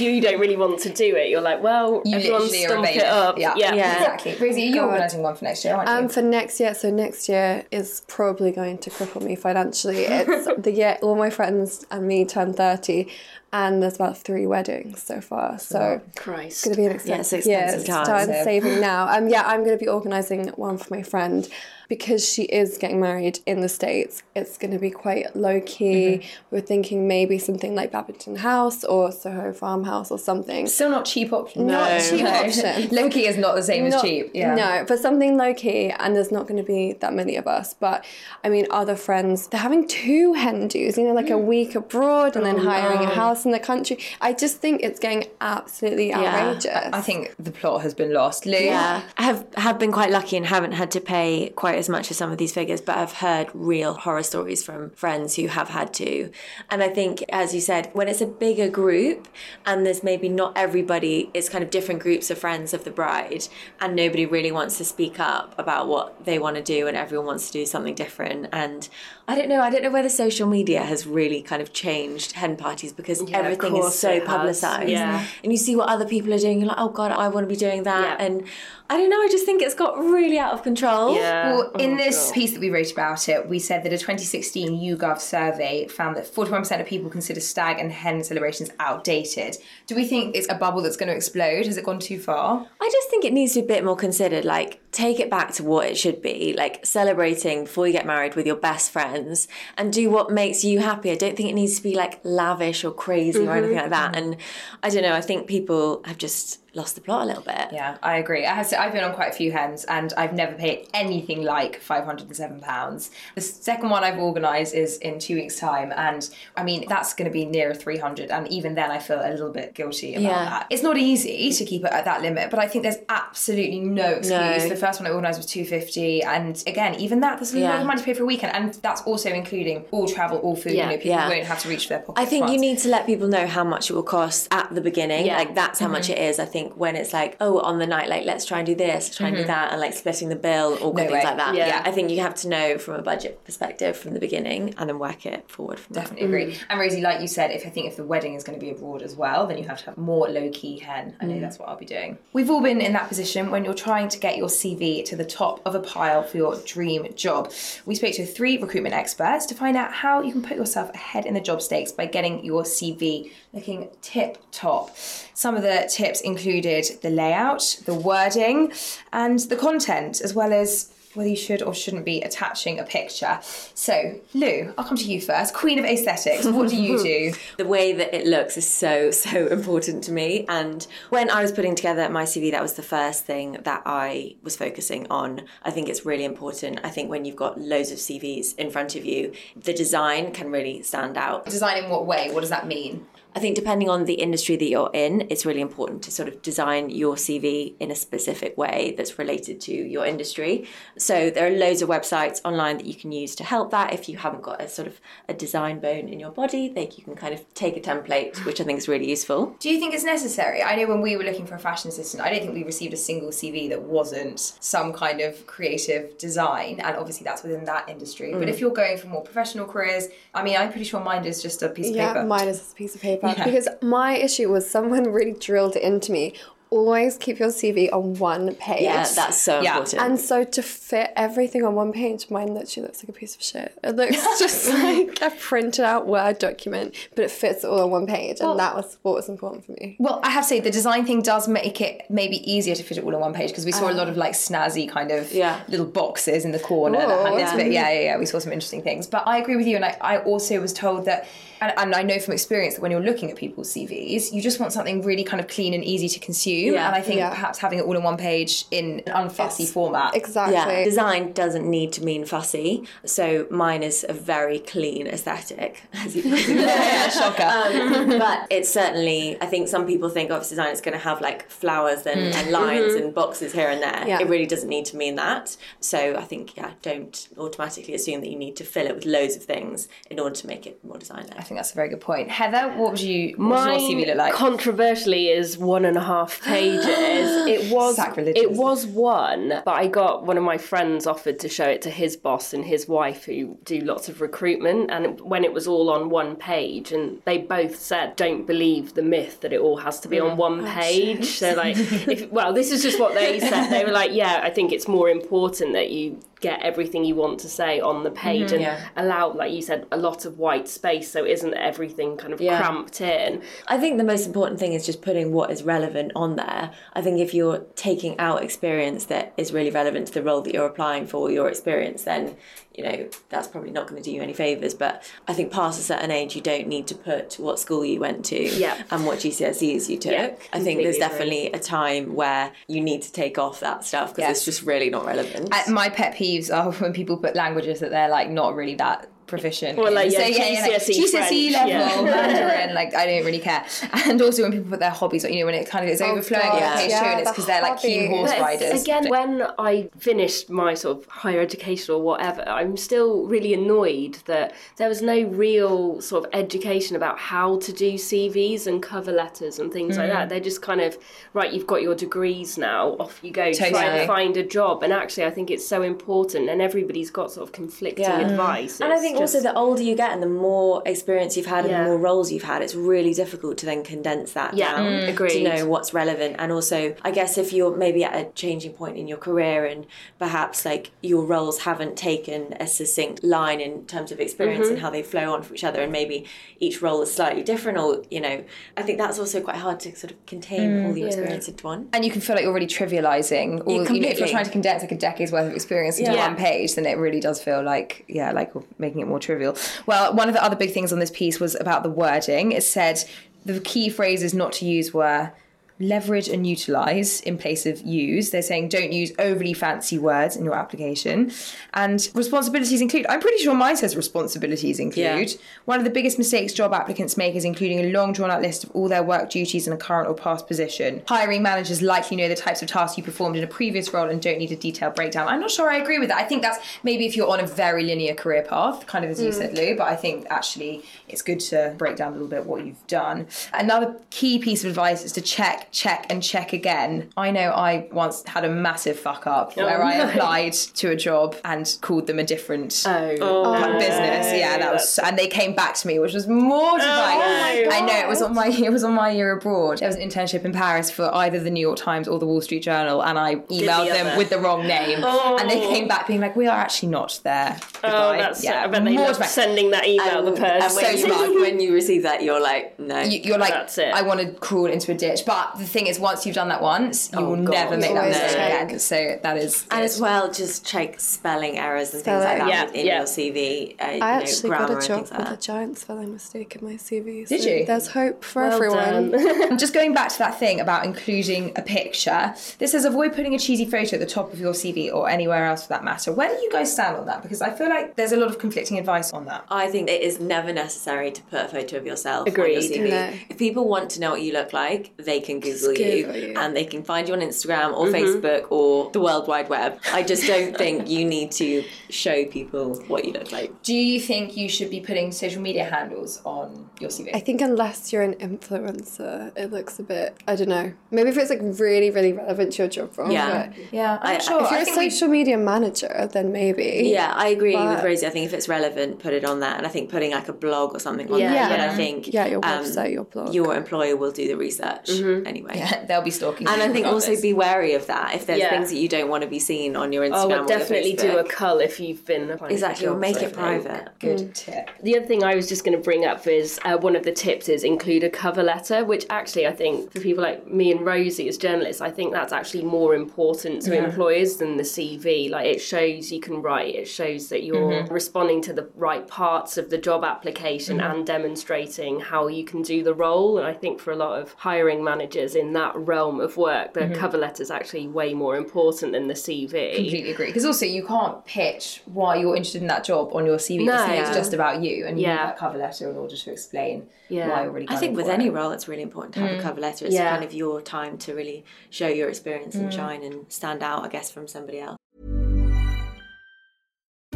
[0.00, 3.04] you don't really want to do it, you're like, well, You everyone literally stomp it
[3.04, 3.38] up.
[3.38, 3.54] Yeah.
[3.56, 3.74] Yeah.
[3.96, 4.36] exactly.
[4.40, 5.94] Rosie, you're organising one for next year, aren't you?
[5.94, 10.04] Um, for next year, so next year is probably going to cripple me financially.
[10.04, 13.08] It's the year all my friends and me turn thirty,
[13.52, 15.58] and there's about three weddings so far.
[15.58, 16.64] So it's Christ.
[16.64, 17.86] going to be an expensive, expensive year.
[17.96, 18.06] times.
[18.06, 19.08] Start saving now.
[19.08, 21.48] Um, yeah, I'm going to be organising one for my friend
[21.88, 24.22] because she is getting married in the states.
[24.36, 26.22] It's going to be quite low key.
[26.52, 30.68] We're thinking maybe something like Babington House or Soho Farmhouse or something.
[30.68, 31.66] Still not cheap option.
[31.66, 31.98] No, Not No.
[32.08, 32.24] cheap
[32.64, 32.88] option.
[32.96, 34.30] Low key is not the same as cheap.
[34.34, 34.54] Yeah.
[34.54, 37.74] No, but something low key, and there's not going to be that many of us.
[37.74, 38.04] But
[38.44, 42.36] I mean, other friends, they're having two hen do's, you know, like a week abroad
[42.36, 43.98] and then hiring a house in the country.
[44.20, 46.66] I just think it's getting absolutely outrageous.
[46.92, 48.46] I think the plot has been lost.
[48.46, 51.88] Lou, Yeah, I have have been quite lucky and haven't had to pay quite as
[51.88, 55.48] much as some of these figures, but I've heard real horror stories from friends who
[55.48, 56.30] have had to.
[56.70, 59.28] And I think, as you said, when it's a bigger group
[59.66, 63.48] and there's maybe not everybody, it's kind of different groups of friends of the bride,
[63.80, 67.26] and nobody really wants to speak up about what they want to do, and everyone
[67.26, 68.48] wants to do something different.
[68.52, 68.88] And
[69.30, 72.56] I don't know, I don't know whether social media has really kind of changed hen
[72.56, 74.88] parties because of everything is so publicised.
[74.88, 75.24] Yeah.
[75.44, 77.48] And you see what other people are doing, you're like, oh God, I want to
[77.48, 78.18] be doing that.
[78.18, 78.26] Yeah.
[78.26, 78.44] And
[78.88, 81.14] I don't know, I just think it's got really out of control.
[81.14, 81.52] Yeah.
[81.52, 82.34] Well, oh in Oh, this God.
[82.34, 86.24] piece that we wrote about it, we said that a 2016 YouGov survey found that
[86.24, 89.58] 41% of people consider stag and hen celebrations outdated.
[89.86, 91.66] Do we think it's a bubble that's going to explode?
[91.66, 92.66] Has it gone too far?
[92.80, 94.44] I just think it needs to be a bit more considered.
[94.44, 98.34] Like, take it back to what it should be, like celebrating before you get married
[98.34, 101.10] with your best friends and do what makes you happy.
[101.10, 103.50] I don't think it needs to be like lavish or crazy or mm-hmm.
[103.50, 104.12] anything like that.
[104.12, 104.32] Mm-hmm.
[104.32, 104.36] And
[104.82, 107.68] I don't know, I think people have just lost the plot a little bit.
[107.72, 108.46] Yeah, I agree.
[108.46, 111.42] I have to, I've been on quite a few hens and I've never paid anything
[111.42, 113.10] like £507.
[113.34, 117.28] The second one I've organised is in two weeks' time and I mean, that's going
[117.28, 120.44] to be nearer 300 and even then I feel a little bit guilty about Yeah.
[120.44, 120.66] that.
[120.70, 124.10] It's not easy to keep it at that limit, but I think there's absolutely no
[124.10, 124.30] excuse.
[124.30, 124.68] No.
[124.68, 127.86] The first one I organised was 250 and again, even that, there's a lot of
[127.86, 130.84] money to pay for a weekend and that's also including all travel, all food, Yeah,
[130.84, 131.28] you know, people yeah.
[131.28, 132.20] won't have to reach for their pockets.
[132.20, 134.80] I think you need to let people know how much it will cost at the
[134.80, 135.26] beginning.
[135.26, 136.12] Like that's how much mm-hmm.
[136.12, 136.38] it is.
[136.38, 139.14] I think when it's like, oh, on the night, like let's try and do this,
[139.14, 139.48] try and do mm-hmm.
[139.48, 141.24] that, and like splitting the bill, or No things way.
[141.24, 141.54] like that.
[141.54, 141.82] Yeah.
[141.84, 144.98] I think you have to know from a budget perspective from the beginning and then
[144.98, 146.04] work it forward from there.
[146.04, 146.58] Definitely agree.
[146.68, 148.70] And Rosie, like you said, if I think if the wedding is going to be
[148.70, 151.16] abroad as well, then you have to have more low key hen.
[151.20, 151.40] I know mm.
[151.40, 152.18] that's what I'll be doing.
[152.32, 155.24] We've all been in that position when you're trying to get your CV to the
[155.24, 157.52] top of a pile for your dream job.
[157.86, 161.26] We spoke to three recruitment experts to find out how you can put yourself ahead
[161.26, 164.96] in the job stakes by getting your CV looking tip top.
[165.40, 168.74] Some of the tips included the layout, the wording,
[169.10, 173.38] and the content, as well as whether you should or shouldn't be attaching a picture.
[173.72, 175.54] So, Lou, I'll come to you first.
[175.54, 177.32] Queen of aesthetics, what do you do?
[177.56, 181.52] the way that it looks is so so important to me and when i was
[181.52, 185.70] putting together my cv that was the first thing that i was focusing on i
[185.70, 189.04] think it's really important i think when you've got loads of cvs in front of
[189.04, 192.30] you the design can really stand out Design in what way?
[192.32, 193.06] What does that mean?
[193.34, 196.42] I think depending on the industry that you're in, it's really important to sort of
[196.42, 200.66] design your CV in a specific way that's related to your industry.
[200.98, 203.94] So there are loads of websites online that you can use to help that.
[203.94, 207.04] If you haven't got a sort of a design bone in your body, they you
[207.04, 209.56] can kind of take a template, which I think is really useful.
[209.58, 210.62] Do you think it's necessary?
[210.62, 212.92] I know when we were looking for a fashion assistant, I don't think we received
[212.92, 217.88] a single CV that wasn't some kind of creative design, and obviously that's within that
[217.88, 218.32] industry.
[218.32, 218.48] But mm.
[218.48, 221.62] if you're going for more professional careers, I mean, I'm pretty sure mine is just
[221.62, 222.26] a piece of Yeah, paper.
[222.26, 223.19] mine is a piece of paper.
[223.22, 223.44] Yeah.
[223.44, 226.34] Because my issue was someone really drilled into me.
[226.72, 228.82] Always keep your CV on one page.
[228.82, 229.72] Yeah, that's so Yeah.
[229.78, 230.02] important.
[230.02, 233.42] And so to fit everything on one page, mine literally looks like a piece of
[233.42, 233.76] shit.
[233.82, 238.06] It looks just like a printed out Word document, but it fits all on one
[238.06, 238.36] page.
[238.40, 239.96] And that was what was important for me.
[239.98, 242.98] Well, I have to say the design thing does make it maybe easier to fit
[242.98, 243.98] it all on one page because we saw a uh-huh.
[243.98, 245.58] lot of like snazzy kind of Yeah.
[245.66, 246.98] little boxes in the corner.
[247.00, 247.54] that Oh, had bits yeah.
[247.54, 247.72] of it.
[247.72, 248.18] yeah, yeah, yeah.
[248.18, 249.08] We saw some interesting things.
[249.08, 251.26] But I agree with you, and I, I also was told that,
[251.60, 254.60] and, and I know from experience that when you're looking at people's CVs, you just
[254.60, 256.74] want something really kind of clean and easy to consume.
[256.74, 256.86] Yeah.
[256.86, 257.30] And I think Yeah.
[257.30, 260.14] perhaps having it all in one page in an unfussy It's- format.
[260.16, 260.54] Exactly.
[260.54, 262.84] Yeah, design doesn't need to mean fussy.
[263.04, 266.22] So mine is a very clean aesthetic, as you.
[266.22, 267.42] Yeah, shocker.
[267.42, 271.20] Um, but it's certainly, I think some people think office design is going to have
[271.20, 272.34] like flowers and, Mm.
[272.34, 273.04] and lines Mm-hmm.
[273.06, 274.04] and boxes here and there.
[274.06, 274.20] Yeah.
[274.20, 275.56] It really doesn't need to mean that.
[275.80, 279.36] So I think, yeah, don't automatically assume that you need to fill it with loads
[279.36, 281.49] of things in order to make it more design I led.
[281.50, 282.30] Think that's a very good point.
[282.30, 284.32] Heather, what would you what does your CV look like?
[284.32, 286.86] controversially, is one and a half pages.
[286.86, 288.40] it was Sacrilegious.
[288.40, 291.90] it was one, but I got one of my friends offered to show it to
[291.90, 294.92] his boss and his wife, who do lots of recruitment.
[294.92, 299.02] And when it was all on one page, and they both said, "Don't believe the
[299.02, 300.36] myth that it all has to be on mm.
[300.36, 303.90] one oh, page." They're like, if, "Well, this is just what they said." They were
[303.90, 307.80] like, "Yeah, I think it's more important that you." Get everything you want to say
[307.80, 308.18] on the mm-hmm.
[308.18, 308.80] page and Yeah.
[308.96, 312.60] allow, like you said, a lot of white space so isn't everything kind of Yeah.
[312.60, 313.42] cramped in.
[313.68, 316.70] I think the most important thing is just putting what is relevant on there.
[316.94, 320.54] I think if you're taking out experience that is really relevant to the role that
[320.54, 322.36] you're applying for, your experience, then
[322.74, 324.74] you know that's probably not going to do you any favors.
[324.74, 328.00] But I think past a certain age, you don't need to put what school you
[328.00, 328.80] went to Yeah.
[328.90, 330.12] and what GCSEs you took.
[330.12, 331.08] Yeah, I think there's agree.
[331.08, 334.36] definitely a time where you need to take off that stuff because Yes.
[334.38, 335.48] it's just really not relevant.
[335.52, 339.08] Uh, my pet peeves are when people put languages that they're like not really that
[339.26, 339.78] proficient.
[339.78, 339.94] Well, in.
[339.94, 341.70] like, yeah, like, GCSE GCSE French, level
[342.06, 342.59] yeah.
[342.84, 342.92] Mandarin.
[342.92, 343.64] Like I don't really care.
[344.10, 346.00] And also when people put their hobbies, like, you know, when it kind of is
[346.00, 348.40] overflowing God, on page yeah, two, and it's the because they're like keen horse But
[348.40, 348.82] riders.
[348.82, 354.18] Again, when I finished my sort of higher education or whatever, I'm still really annoyed
[354.26, 359.12] that there was no real sort of education about how to do CVs and cover
[359.12, 360.14] letters and things like Mm.
[360.14, 360.28] that.
[360.30, 360.98] They're just kind of,
[361.34, 363.84] right, you've got your degrees now, off you go, try Totally.
[364.00, 364.82] and find a job.
[364.82, 368.20] And actually, I think it's so important, and everybody's got sort of conflicting Yeah.
[368.28, 368.80] advice.
[368.80, 371.64] And I think just- also the older you get and the more experience you've had
[371.64, 371.84] and Yeah.
[371.84, 375.00] the more roles you've had, it's really difficult to then condense that Yeah, down mm,
[375.06, 375.42] to agreed.
[375.44, 376.36] know what's relevant.
[376.38, 379.86] And also, I guess if you're maybe at a changing point in your career and
[380.18, 384.72] perhaps like your roles haven't taken a succinct line in terms of experience Mm-hmm.
[384.74, 386.24] and how they flow on from each other, and maybe
[386.60, 388.44] each role is slightly different, or you know,
[388.76, 391.88] I think that's also quite hard to sort of contain all the experience into one.
[391.92, 394.50] and you can feel like you're really trivializing all, you know, if you're trying to
[394.50, 396.26] condense like a decade's worth of experience into Yeah.
[396.28, 399.56] one page then it really does feel like yeah like making it more trivial
[399.86, 402.64] well one of the other big things on this piece was about the wording it
[402.64, 403.02] said
[403.44, 405.32] the key phrases not to use were
[405.80, 408.30] leverage and utilize in place of use.
[408.30, 411.32] They're saying don't use overly fancy words in your application.
[411.74, 415.30] And responsibilities include, I'm pretty sure mine says responsibilities include.
[415.30, 415.36] Yeah.
[415.64, 418.64] One of the biggest mistakes job applicants make is including a long drawn out list
[418.64, 421.02] of all their work duties in a current or past position.
[421.08, 424.20] Hiring managers likely know the types of tasks you performed in a previous role and
[424.20, 425.28] don't need a detailed breakdown.
[425.28, 426.18] I'm not sure I agree with that.
[426.18, 429.20] I think that's maybe if you're on a very linear career path, kind of as
[429.22, 429.34] you mm.
[429.34, 432.64] said, Lou, but I think actually it's good to break down a little bit what
[432.64, 433.26] you've done.
[433.54, 437.10] Another key piece of advice is to check, check, and check again.
[437.16, 440.08] I know I once had a massive fuck up oh, where I no.
[440.08, 444.32] applied to a job and called them a different Oh, oh business.
[444.32, 447.66] Yeah, that was, and they came back to me, which was mortifying.
[447.66, 449.78] Oh I know it was on my it was on my year abroad.
[449.78, 452.40] There was an internship in Paris for either the New York Times or the Wall
[452.40, 454.18] Street Journal, and I emailed them other.
[454.18, 455.70] with the wrong name, and they oh.
[455.70, 458.96] came back being like, "We are actually not there." Oh, that's yeah, I bet they
[458.96, 460.22] love sending that email.
[460.22, 460.76] the and person.
[460.76, 461.30] when, So you, smart.
[461.40, 463.00] when you receive that, you're like, no.
[463.00, 463.94] You- You're like, That's it.
[463.94, 465.24] I want to crawl into a ditch.
[465.26, 467.52] But the thing is, once you've done that once, you Oh, will God.
[467.52, 468.32] never make that mistake
[468.64, 468.78] again.
[468.78, 469.62] So that is.
[469.70, 469.84] And good.
[469.84, 472.96] as well, just check spelling errors and things like that Yeah, in yeah.
[472.98, 473.76] your CV.
[473.80, 476.12] Uh, you I know, actually grammar got a job things like with a giant spelling
[476.12, 477.26] mistake in my CV.
[477.28, 477.64] Did you?
[477.66, 479.10] There's hope for Well everyone.
[479.10, 479.58] done.
[479.58, 483.38] Just going back to that thing about including a picture, this says avoid putting a
[483.38, 486.10] cheesy photo at the top of your CV or anywhere else for that matter.
[486.12, 487.22] Where do you guys stand on that?
[487.22, 489.44] Because I feel like there's a lot of conflicting advice on that.
[489.50, 492.56] I think it is never necessary to put a photo of yourself Agreed.
[492.56, 492.90] on your CV.
[492.90, 493.12] No.
[493.28, 496.34] If people want to know what you look like, they can Google you, Google you.
[496.38, 499.78] and they can find you on Instagram or Facebook or the World Wide Web.
[499.92, 503.62] I just don't think you need to show people what you look like.
[503.62, 507.10] Do you think you should be putting social media handles on your CV?
[507.14, 510.16] I think unless you're an influencer, it looks a bit.
[510.26, 510.72] I don't know.
[510.90, 513.10] Maybe if it's like really, really relevant to your job role.
[513.10, 513.52] Yeah.
[513.72, 514.42] yeah, I'm I- sure.
[514.44, 516.82] If you're I a think we- social media manager, then maybe.
[516.84, 518.06] Yeah, I agree with But- Rosie.
[518.06, 519.54] I think if it's relevant, put it on there.
[519.54, 521.32] And I think putting like a blog or something on Yeah.
[521.32, 521.48] there.
[521.48, 521.72] But Yeah.
[521.72, 523.34] I think Yeah, your um, website, your blog.
[523.34, 524.90] your employer will do the research
[525.30, 525.84] anyway.
[525.88, 526.46] they'll be stalking.
[526.46, 528.14] And I think also be wary of that.
[528.14, 528.50] If there's Yeah.
[528.50, 530.50] things that you don't want to be seen on your oh, Instagram I or would
[530.50, 533.88] your definitely do a cull if you've been Exactly, or make it private.
[533.98, 534.70] good tip.
[534.82, 537.12] The other thing I was just going to bring up is uh, one of the
[537.12, 540.84] tips is include a cover letter, which actually I think for people like me and
[540.84, 545.30] Rosie as journalists, I think that's actually more important to employers than the CV.
[545.30, 547.92] Like it shows you can write, it shows that you're mm-hmm.
[547.92, 550.98] responding to the right parts of the job application mm-hmm.
[550.98, 553.38] and demonstrating how you can do the role.
[553.38, 556.80] And I think for a lot of hiring managers in that realm of work, the
[556.80, 556.94] mm-hmm.
[556.94, 559.76] cover letter is actually way more important than the CV.
[559.76, 560.26] Completely agree.
[560.26, 563.64] Because also you can't pitch why you're interested in that job on your CV.
[563.64, 563.86] No.
[563.86, 565.12] No, it's just about you, and you Yeah.
[565.12, 567.28] need that cover letter in order to explain Yeah.
[567.28, 567.68] why you're really.
[567.68, 568.32] I going think with for any it.
[568.32, 569.42] role, it's really important to have a mm.
[569.42, 569.86] cover letter.
[569.86, 570.10] It's Yeah.
[570.10, 572.72] kind of your time to really show your experience and mm.
[572.72, 574.76] shine and stand out, I guess, from somebody else.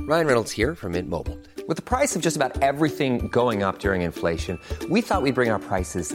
[0.07, 1.39] Ryan Reynolds here from Mint Mobile.
[1.67, 4.59] With the price of just about everything going up during inflation,
[4.91, 6.15] we thought we'd bring our prices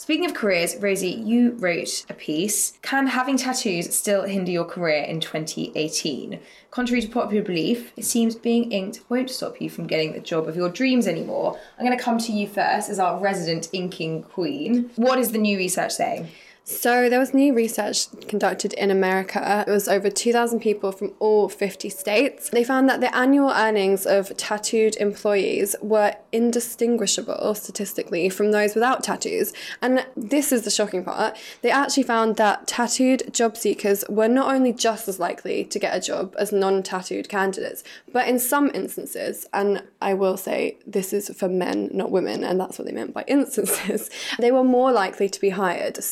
[0.00, 2.74] Speaking of careers, Rosie, you wrote a piece.
[2.82, 6.38] Can having tattoos still hinder your career in 2018?
[6.70, 10.46] Contrary to popular belief, it seems being inked won't stop you from getting the job
[10.46, 11.58] of your dreams anymore.
[11.76, 14.88] I'm going to come to you first as our resident inking queen.
[14.94, 16.28] What is the new research saying?
[16.68, 19.64] So there was new research conducted in America.
[19.66, 22.50] It was over 2,000 people from all 50 states.
[22.50, 29.02] They found that the annual earnings of tattooed employees were indistinguishable statistically from those without
[29.02, 29.54] tattoos.
[29.80, 31.38] And this is the shocking part.
[31.62, 35.96] They actually found that tattooed job seekers were not only just as likely to get
[35.96, 41.30] a job as non-tattooed candidates, but in some instances, and I will say this is
[41.30, 45.30] for men, not women, and that's what they meant by instances, they were more likely
[45.30, 46.04] to be hired.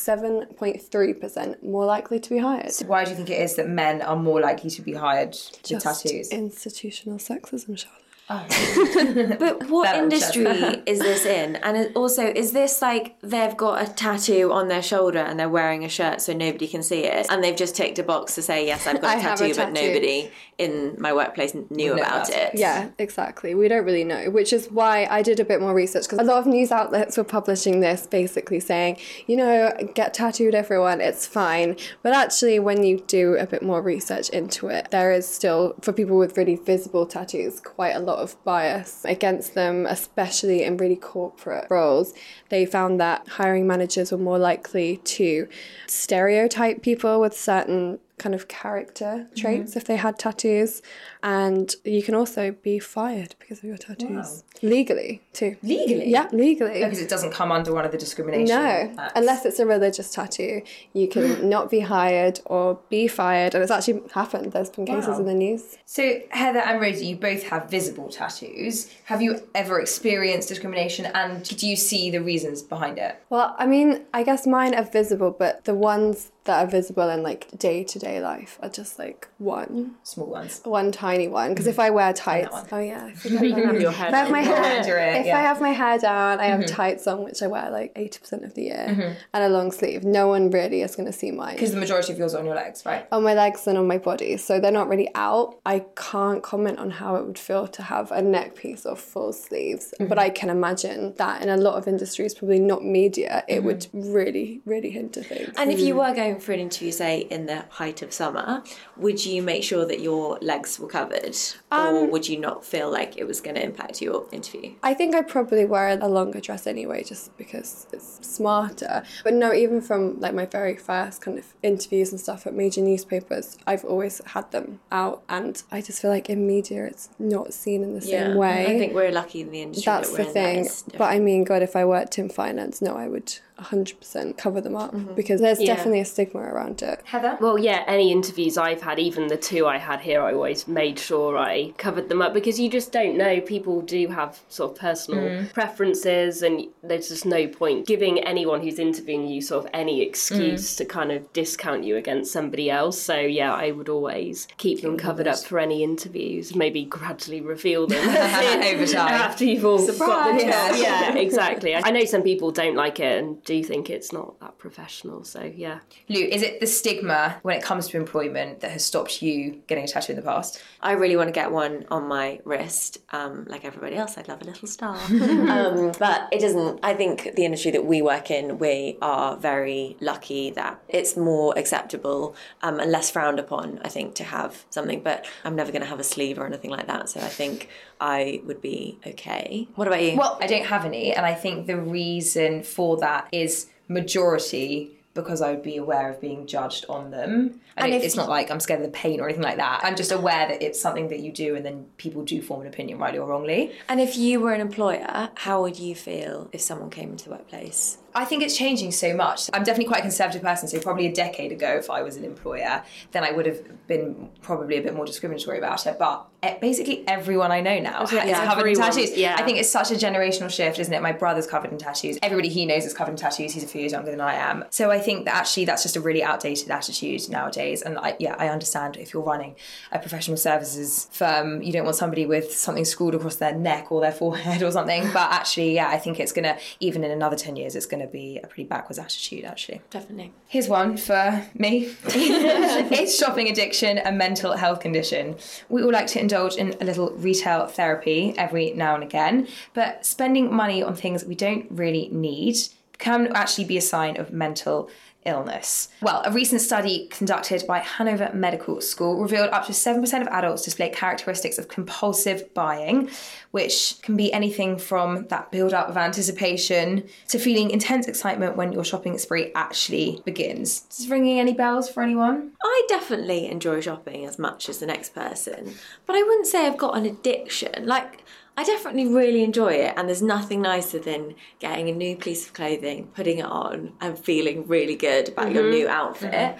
[0.55, 2.71] 7.3% more likely to be hired.
[2.71, 5.29] So Why do you think it is that men are more likely to be hired
[5.29, 6.29] with Just tattoos?
[6.29, 8.03] Institutional sexism, Charlotte.
[8.29, 8.45] Oh.
[9.39, 10.45] But what industry
[10.85, 11.55] is this in?
[11.57, 15.85] And also, is this like they've got a tattoo on their shoulder and they're wearing
[15.85, 17.27] a shirt so nobody can see it?
[17.29, 19.55] And they've just ticked a box to say, yes, I've got a have a tattoo,
[19.55, 22.51] but nobody in my workplace knew about about it.
[22.55, 23.55] Yeah, exactly.
[23.55, 26.23] We don't really know, which is why I did a bit more research because a
[26.23, 31.25] lot of news outlets were publishing this basically saying, you know, get tattooed, everyone, it's
[31.25, 31.75] fine.
[32.03, 35.93] But actually, when you do a bit more research into it, there is still, for
[35.93, 40.95] people with really visible tattoos, quite a lot of bias against them, especially in really
[40.95, 42.13] corporate roles.
[42.49, 45.47] They found that hiring managers were more likely to
[45.87, 49.35] stereotype people with certain kind of character mm-hmm.
[49.35, 50.81] traits if they had tattoos
[51.21, 56.09] and you can also be fired because of your tattoos legally too Legally?
[56.09, 58.47] yeah legally Because it doesn't come under one of the discrimination.
[58.55, 59.13] no acts.
[59.15, 60.61] unless it's a religious tattoo
[60.93, 65.09] you can not be hired or be fired and it's actually happened there's been cases
[65.09, 65.19] Wow.
[65.19, 68.89] in the news So, Heather and Rosie, you both have visible tattoos.
[69.05, 73.21] Have you ever experienced discrimination and do you see the reasons behind it?
[73.29, 77.21] well i mean i guess mine are visible but the ones that are visible in
[77.21, 80.61] like day to day life are just like one, Small ones.
[80.63, 81.49] one tiny one.
[81.51, 81.81] Because if mm-hmm.
[81.81, 83.65] I wear tights, oh yeah, I forget You can that.
[83.73, 85.37] have your head If I have my hair, it, if yeah.
[85.37, 86.75] I have my hair down, I have mm-hmm.
[86.75, 89.13] tights on, which I wear like eighty percent of the year, mm-hmm.
[89.33, 90.03] and a long sleeve.
[90.03, 92.45] No one really is going to see mine Because the majority of yours are on
[92.45, 93.05] your legs, right?
[93.11, 95.59] on my legs and on my body, so they're not really out.
[95.65, 99.33] I can't comment on how it would feel to have a neck piece or full
[99.33, 103.63] sleeves, but I can imagine that in a lot of industries, probably not media, it
[103.63, 105.53] would really, really hinder things.
[105.57, 108.63] And if you were going for an interview, say in the height of summer,
[108.95, 111.35] would you make sure that your legs were covered,
[111.71, 114.73] or um, would you not feel like it was going to impact your interview?
[114.83, 119.03] I think I'd probably wear a longer dress anyway, just because it's smarter.
[119.23, 122.81] But no, even from like my very first kind of interviews and stuff at major
[122.81, 127.53] newspapers, I've always had them out, and I just feel like in media it's not
[127.53, 128.63] seen in the same way.
[128.63, 129.91] I think we're lucky in the industry.
[129.91, 130.63] That's that the thing.
[130.63, 130.97] That.
[130.97, 134.75] But I mean, God, if I worked in finance, no, I would 100% cover them
[134.75, 135.15] up mm-hmm.
[135.15, 135.75] because there's Yeah.
[135.75, 137.01] definitely a stigma around it.
[137.05, 137.37] Heather?
[137.41, 140.99] Well, yeah, any interviews I've had, even the two I had here, I always made
[140.99, 143.41] sure I covered them up because you just don't know.
[143.41, 145.53] People do have sort of personal mm.
[145.53, 150.73] preferences, and there's just no point giving anyone who's interviewing you sort of any excuse
[150.73, 150.77] mm.
[150.77, 153.01] to kind of discount you against somebody else.
[153.01, 157.87] So, yeah, I would always keep them covered up for any interviews, maybe gradually reveal
[157.87, 158.07] them
[158.67, 159.13] Over time.
[159.13, 160.75] after you've all got the job.
[160.77, 161.75] Yeah, exactly.
[161.75, 165.23] I know some people don't like it and do you think it's not that professional.
[165.23, 165.79] So, yeah.
[166.09, 169.85] Lou, is it the stigma when it comes to employment that has stopped you getting
[169.85, 170.61] a tattoo in the past?
[170.81, 174.17] I really want to get one on my wrist, um, like everybody else.
[174.17, 176.81] I'd love a little star, um, but it doesn't.
[176.83, 181.57] I think the industry that we work in, we are very lucky that it's more
[181.57, 183.79] acceptable um, and less frowned upon.
[183.85, 186.71] I think to have something, but I'm never going to have a sleeve or anything
[186.71, 187.07] like that.
[187.07, 187.69] So I think
[188.01, 189.69] I would be okay.
[189.75, 190.17] What about you?
[190.17, 195.41] Well, I don't have any, and I think the reason for that is majority because
[195.41, 197.59] I would be aware of being judged on them.
[197.75, 199.79] And, And it- it's not like I'm scared of the pain or anything like that.
[199.83, 202.67] I'm just aware that it's something that you do, and then people do form an
[202.67, 203.71] opinion, rightly or wrongly.
[203.89, 207.31] and if you were an employer, how would you feel if someone came into the
[207.31, 207.97] workplace?
[208.17, 209.47] I think it's changing so much.
[209.53, 212.25] I'm definitely quite a conservative person, so probably a decade ago, if I was an
[212.25, 215.97] employer, then I would have been probably a bit more discriminatory about it.
[215.99, 216.27] But
[216.59, 219.15] basically, everyone I know now is yeah, covered in tattoos.
[219.15, 219.35] yeah.
[219.37, 221.01] I think it's such a generational shift, isn't it?
[221.01, 222.17] My brother's covered in tattoos.
[222.23, 223.53] Everybody he knows is covered in tattoos.
[223.53, 224.65] He's a few years younger than I am.
[224.71, 227.83] So I think that actually that's just a really outdated attitude nowadays.
[227.83, 229.55] And I, yeah, I understand if you're running
[229.91, 234.01] a professional services firm, you don't want somebody with something scrawled across their neck or
[234.01, 235.03] their forehead or something.
[235.13, 238.39] But actually, yeah, I think it's gonna even in another ten years, it's gonna be
[238.43, 239.45] a pretty backwards attitude.
[239.45, 240.31] Actually, Definitely.
[240.47, 245.35] here's one for me: is shopping addiction a mental health condition?
[245.69, 250.05] We all like to indulge in a little retail therapy every now and again, but
[250.05, 252.57] spending money on things we don't really need
[252.97, 254.89] can actually be a sign of mental
[255.27, 255.89] illness.
[256.01, 260.63] Well, a recent study conducted by Hanover Medical School revealed up to 7% of adults
[260.63, 263.09] display characteristics of compulsive buying,
[263.51, 268.71] which can be anything from that build up of anticipation to feeling intense excitement when
[268.71, 270.85] your shopping spree actually begins.
[270.89, 272.53] Is this ringing any bells for anyone?
[272.63, 276.77] I definitely enjoy shopping as much as the next person, but I wouldn't say I've
[276.77, 277.85] got an addiction.
[277.85, 278.23] Like,
[278.59, 282.53] I definitely really enjoy it, and there's nothing nicer than getting a new piece of
[282.53, 285.71] clothing, putting it on, and feeling really good about your mm-hmm.
[285.71, 286.33] new outfit.
[286.33, 286.59] Mm-hmm.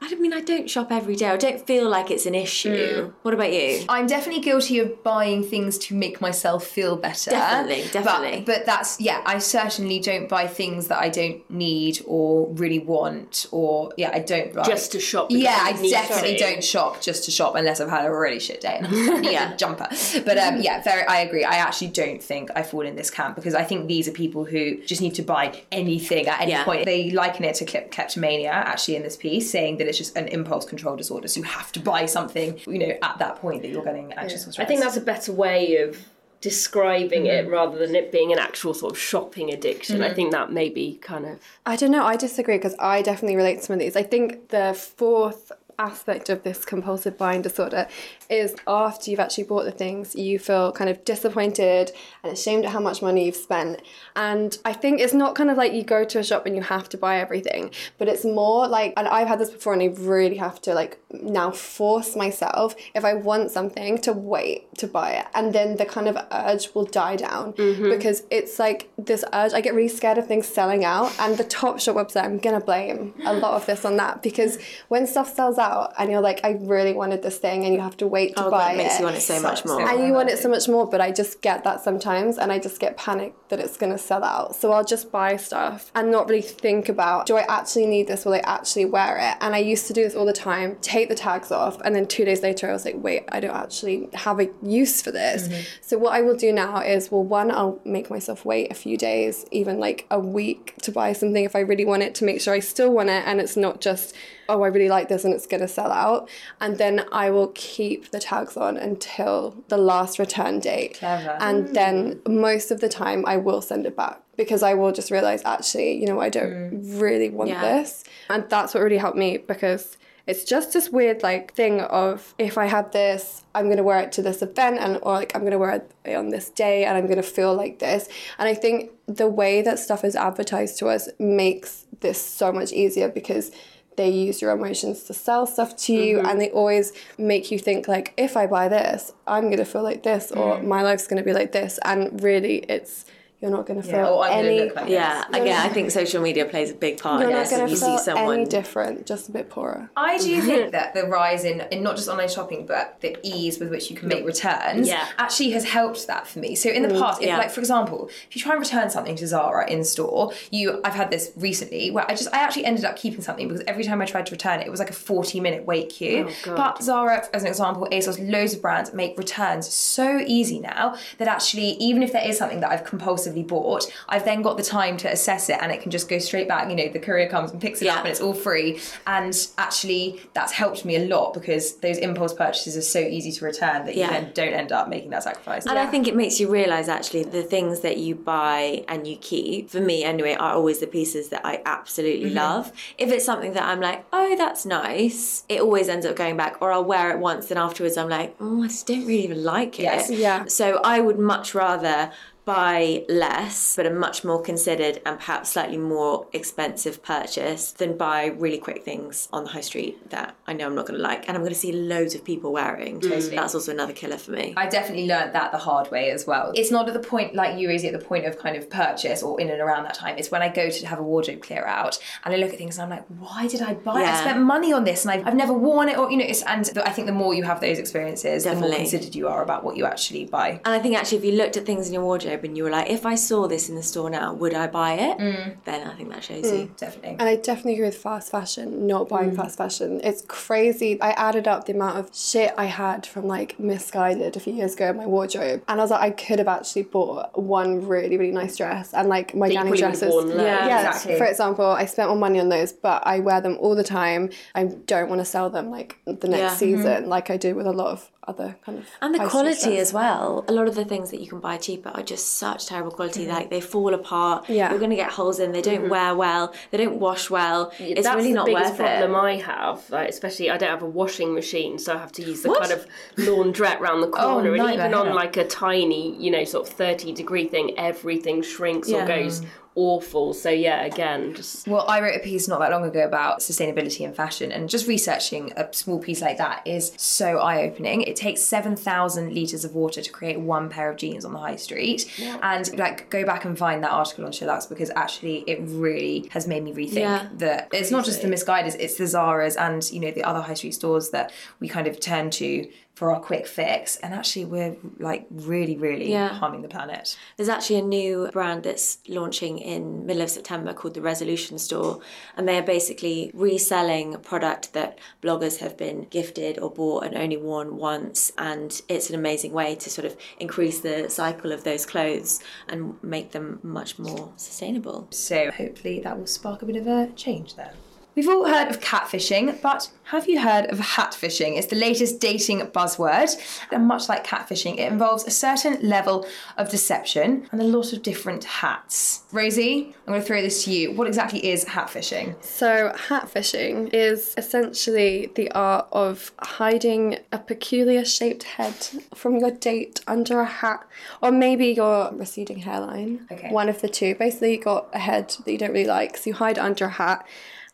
[0.00, 1.28] I mean, I don't shop every day.
[1.28, 3.12] I don't feel like it's an issue.
[3.22, 3.84] What about you?
[3.88, 7.30] I'm definitely guilty of buying things to make myself feel better.
[7.30, 8.38] Definitely, definitely.
[8.40, 12.78] But, but that's yeah, I certainly don't buy things that I don't need or really
[12.80, 16.38] want, or yeah, I don't buy Just to shop Yeah, I you definitely to.
[16.38, 19.32] don't shop just to shop unless I've had a really shit day and I need
[19.32, 19.54] Yeah.
[19.54, 19.88] a jumper.
[20.24, 21.44] But um, yeah, very, I agree.
[21.44, 24.44] I actually don't think I fall in this camp because I think these are people
[24.44, 26.64] who just need to buy anything at any Yeah.
[26.64, 26.84] point.
[26.84, 30.28] They liken it to klep- kleptomania actually in this piece, saying that it's just an
[30.28, 31.28] impulse control disorder.
[31.28, 34.46] So you have to buy something, you know, at that point that you're getting anxious
[34.46, 35.98] or I think that's a better way of
[36.40, 37.50] describing it mm.
[37.50, 40.02] rather than it being an actual sort of shopping addiction.
[40.02, 40.14] I mm-hmm.
[40.14, 42.04] think that may be kind of I don't know.
[42.04, 43.96] I disagree because I definitely relate to some of these.
[43.96, 47.86] I think the fourth aspect of this compulsive buying disorder
[48.30, 52.72] is after you've actually bought the things, you feel kind of disappointed and ashamed at
[52.72, 53.82] how much money you've spent.
[54.16, 56.62] And I think it's not kind of like you go to a shop and you
[56.62, 59.86] have to buy everything, but it's more like, and I've had this before and I
[59.86, 65.12] really have to like now force myself, if I want something, to wait to buy
[65.12, 65.26] it.
[65.34, 67.90] And then the kind of urge will die down mm-hmm.
[67.90, 69.52] because it's like this urge.
[69.52, 71.12] I get really scared of things selling out.
[71.18, 74.58] And the Topshop website, I'm going to blame a lot of this on that because
[74.88, 77.80] when stuff sells out, out and you're like, I really wanted this thing and you
[77.80, 78.84] have to wait to Oh, buy that makes it.
[78.84, 79.80] Makes you want it so much more.
[79.88, 82.58] and you want it so much more, but I just get that sometimes and I
[82.58, 84.54] just get panicked that it's gonna sell out.
[84.56, 88.24] So I'll just buy stuff and not really think about do I actually need this?
[88.24, 89.36] Will I actually wear it?
[89.40, 92.06] And I used to do this all the time, take the tags off, and then
[92.06, 95.48] two days later I was like, wait, I don't actually have a use for this.
[95.48, 95.62] Mm-hmm.
[95.80, 98.96] So what I will do now is well one, I'll make myself wait a few
[98.96, 102.40] days, even like a week to buy something if I really want it to make
[102.40, 104.14] sure I still want it and it's not just
[104.48, 106.28] oh, I really like this and it's going to sell out.
[106.60, 110.98] And then I will keep the tags on until the last return date.
[110.98, 111.36] Clever.
[111.40, 111.72] And hmm.
[111.72, 115.42] then most of the time I will send it back because I will just realize
[115.44, 116.98] actually, you know, I don't hmm.
[116.98, 117.60] really want Yeah.
[117.60, 118.04] this.
[118.28, 122.56] And that's what really helped me because it's just this weird like thing of if
[122.56, 125.58] I had this, I'm gonna wear it to this event and or like I'm gonna
[125.58, 128.08] wear it on this day and I'm gonna feel like this.
[128.38, 132.72] And I think the way that stuff is advertised to us makes this so much
[132.72, 133.50] easier because
[133.96, 136.26] they use your emotions to sell stuff to you mm-hmm.
[136.26, 140.02] and they always make you think like if I buy this, I'm gonna feel like
[140.02, 140.64] this or mm.
[140.64, 141.78] my life's gonna be like this.
[141.84, 143.04] And really it's
[143.44, 146.22] you're not gonna oh, feel or I'm any look like Yeah, again, I think social
[146.22, 147.50] media plays a big part you're in not this.
[147.50, 148.34] gonna you feel see someone.
[148.38, 149.90] any different, just a bit poorer.
[149.94, 153.58] I do think that the rise in, in not just online shopping, but the ease
[153.58, 155.06] with which you can make returns Yeah.
[155.18, 156.54] actually has helped that for me.
[156.54, 157.36] So in the mm, past, if, yeah.
[157.36, 160.94] like for example, if you try and return something to Zara in store, you I've
[160.94, 164.00] had this recently where I just I actually ended up keeping something because every time
[164.00, 166.30] I tried to return it, it was like a 40 minute wait queue.
[166.46, 170.96] Oh, but Zara, as an example, ASOS, loads of brands make returns so easy now
[171.18, 174.62] that actually even if there is something that I've compulsively bought, I've then got the
[174.62, 176.68] time to assess it and it can just go straight back.
[176.70, 177.94] You know, the courier comes and picks it Yeah.
[177.94, 178.80] up and it's all free.
[179.06, 183.44] And actually, that's helped me a lot because those impulse purchases are so easy to
[183.44, 184.06] return that Yeah.
[184.06, 185.66] you then don't end up making that sacrifice.
[185.66, 189.16] And I think it makes you realise actually the things that you buy and you
[189.16, 192.36] keep, for me anyway, are always the pieces that I absolutely Mm-hmm.
[192.36, 192.72] love.
[192.98, 196.56] If it's something that I'm like, oh, that's nice, it always ends up going back,
[196.60, 199.42] or I'll wear it once and afterwards I'm like, oh, I just don't really even
[199.42, 199.84] like it.
[199.84, 200.10] Yes.
[200.10, 200.44] Yeah.
[200.46, 202.10] So I would much rather
[202.44, 208.26] buy less but a much more considered and perhaps slightly more expensive purchase than buy
[208.26, 211.26] really quick things on the high street that I know I'm not going to like
[211.28, 213.00] and I'm going to see loads of people wearing.
[213.00, 213.34] Mm.
[213.34, 214.54] That's also another killer for me.
[214.56, 216.52] I definitely learned that the hard way as well.
[216.54, 219.22] It's not at the point like you, Rosie, at the point of kind of purchase
[219.22, 220.16] or in and around that time.
[220.18, 222.78] It's when I go to have a wardrobe clear out and I look at things
[222.78, 224.06] and I'm like, why did I buy it?
[224.06, 226.42] I spent money on this and I've, I've never worn it or, you know, it's,
[226.42, 229.64] and I think the more you have those experiences, the more considered you are about
[229.64, 230.60] what you actually buy.
[230.64, 232.70] And I think actually, if you looked at things in your wardrobe and you were
[232.70, 235.18] like, if I saw this in the store now, would I buy it?
[235.64, 236.72] Then I think that shows you.
[236.76, 237.10] Definitely.
[237.20, 239.36] And I definitely agree with fast fashion, not buying Mm.
[239.36, 240.00] fast fashion.
[240.02, 241.00] It's crazy.
[241.00, 244.74] I added up the amount of shit I had from like Missguided a few years
[244.74, 245.62] ago in my wardrobe.
[245.68, 248.94] And I was like, I could have actually bought one really, really nice dress.
[248.94, 250.34] And like my you Danny probably would have dresses.
[250.40, 251.18] Yeah, exactly.
[251.18, 254.30] for example, I spent more money on those, but I wear them all the time.
[254.54, 256.48] I don't want to sell them like the next Yeah.
[256.48, 256.56] Mm-hmm.
[256.56, 258.86] season, like I do with a lot of other kind of.
[259.00, 260.44] And the quality as well.
[260.48, 263.22] A lot of the things that you can buy cheaper are just such terrible quality.
[263.22, 263.32] Mm-hmm.
[263.32, 264.48] Like they fall apart.
[264.48, 264.70] Yeah.
[264.70, 265.52] You're going to get holes in.
[265.52, 265.90] They don't mm-hmm.
[265.90, 266.54] wear well.
[266.70, 267.72] They don't wash well.
[267.78, 268.02] It's really not worth it.
[268.02, 269.18] That's really the not biggest worth problem it.
[269.18, 269.90] I have.
[269.90, 272.60] Like, especially, I don't have a washing machine, so I have to use the What?
[272.60, 274.48] kind of laundrette round the oh, corner.
[274.48, 278.42] and nightmare, even on like a tiny, you know, sort of thirty degree thing, everything
[278.42, 279.04] shrinks Yeah.
[279.04, 279.42] or goes
[279.76, 280.32] awful.
[280.34, 284.00] So yeah, again, just Well, I wrote a piece not that long ago about sustainability
[284.00, 288.02] in fashion, and just researching a small piece like that is so eye opening.
[288.02, 291.56] It takes 7,000 litres of water to create one pair of jeans on the high
[291.56, 292.10] street.
[292.42, 296.46] And like, go back and find that article on SheerLuxe because actually it really has
[296.46, 297.28] made me rethink Yeah.
[297.38, 300.54] that it's not just the Missguided, it's the Zaras and, you know, the other high
[300.54, 303.96] street stores that we kind of turn to for our quick fix.
[303.96, 306.28] And actually, we're like really, really Yeah.
[306.28, 307.16] harming the planet.
[307.36, 312.00] There's actually a new brand that's launching in middle of September called the Resolution Store,
[312.36, 317.16] and they are basically reselling a product that bloggers have been gifted or bought and
[317.16, 318.30] only worn once.
[318.38, 322.94] And it's an amazing way to sort of increase the cycle of those clothes and
[323.02, 325.08] make them much more sustainable.
[325.10, 327.72] So hopefully that will spark a bit of a change there.
[328.14, 331.56] We've all heard of catfishing, but have you heard of hatfishing?
[331.56, 333.34] It's the latest dating buzzword.
[333.72, 336.24] And much like catfishing, it involves a certain level
[336.56, 339.24] of deception and a lot of different hats.
[339.32, 340.92] Rosie, I'm going to throw this to you.
[340.92, 342.40] What exactly is hatfishing?
[342.44, 348.74] So, hatfishing is essentially the art of hiding a peculiar shaped head
[349.14, 350.86] from your date under a hat,
[351.20, 353.26] or maybe your receding hairline.
[353.32, 353.50] Okay.
[353.50, 354.14] One of the two.
[354.14, 356.84] Basically, you got a head that you don't really like, so you hide it under
[356.84, 357.26] a hat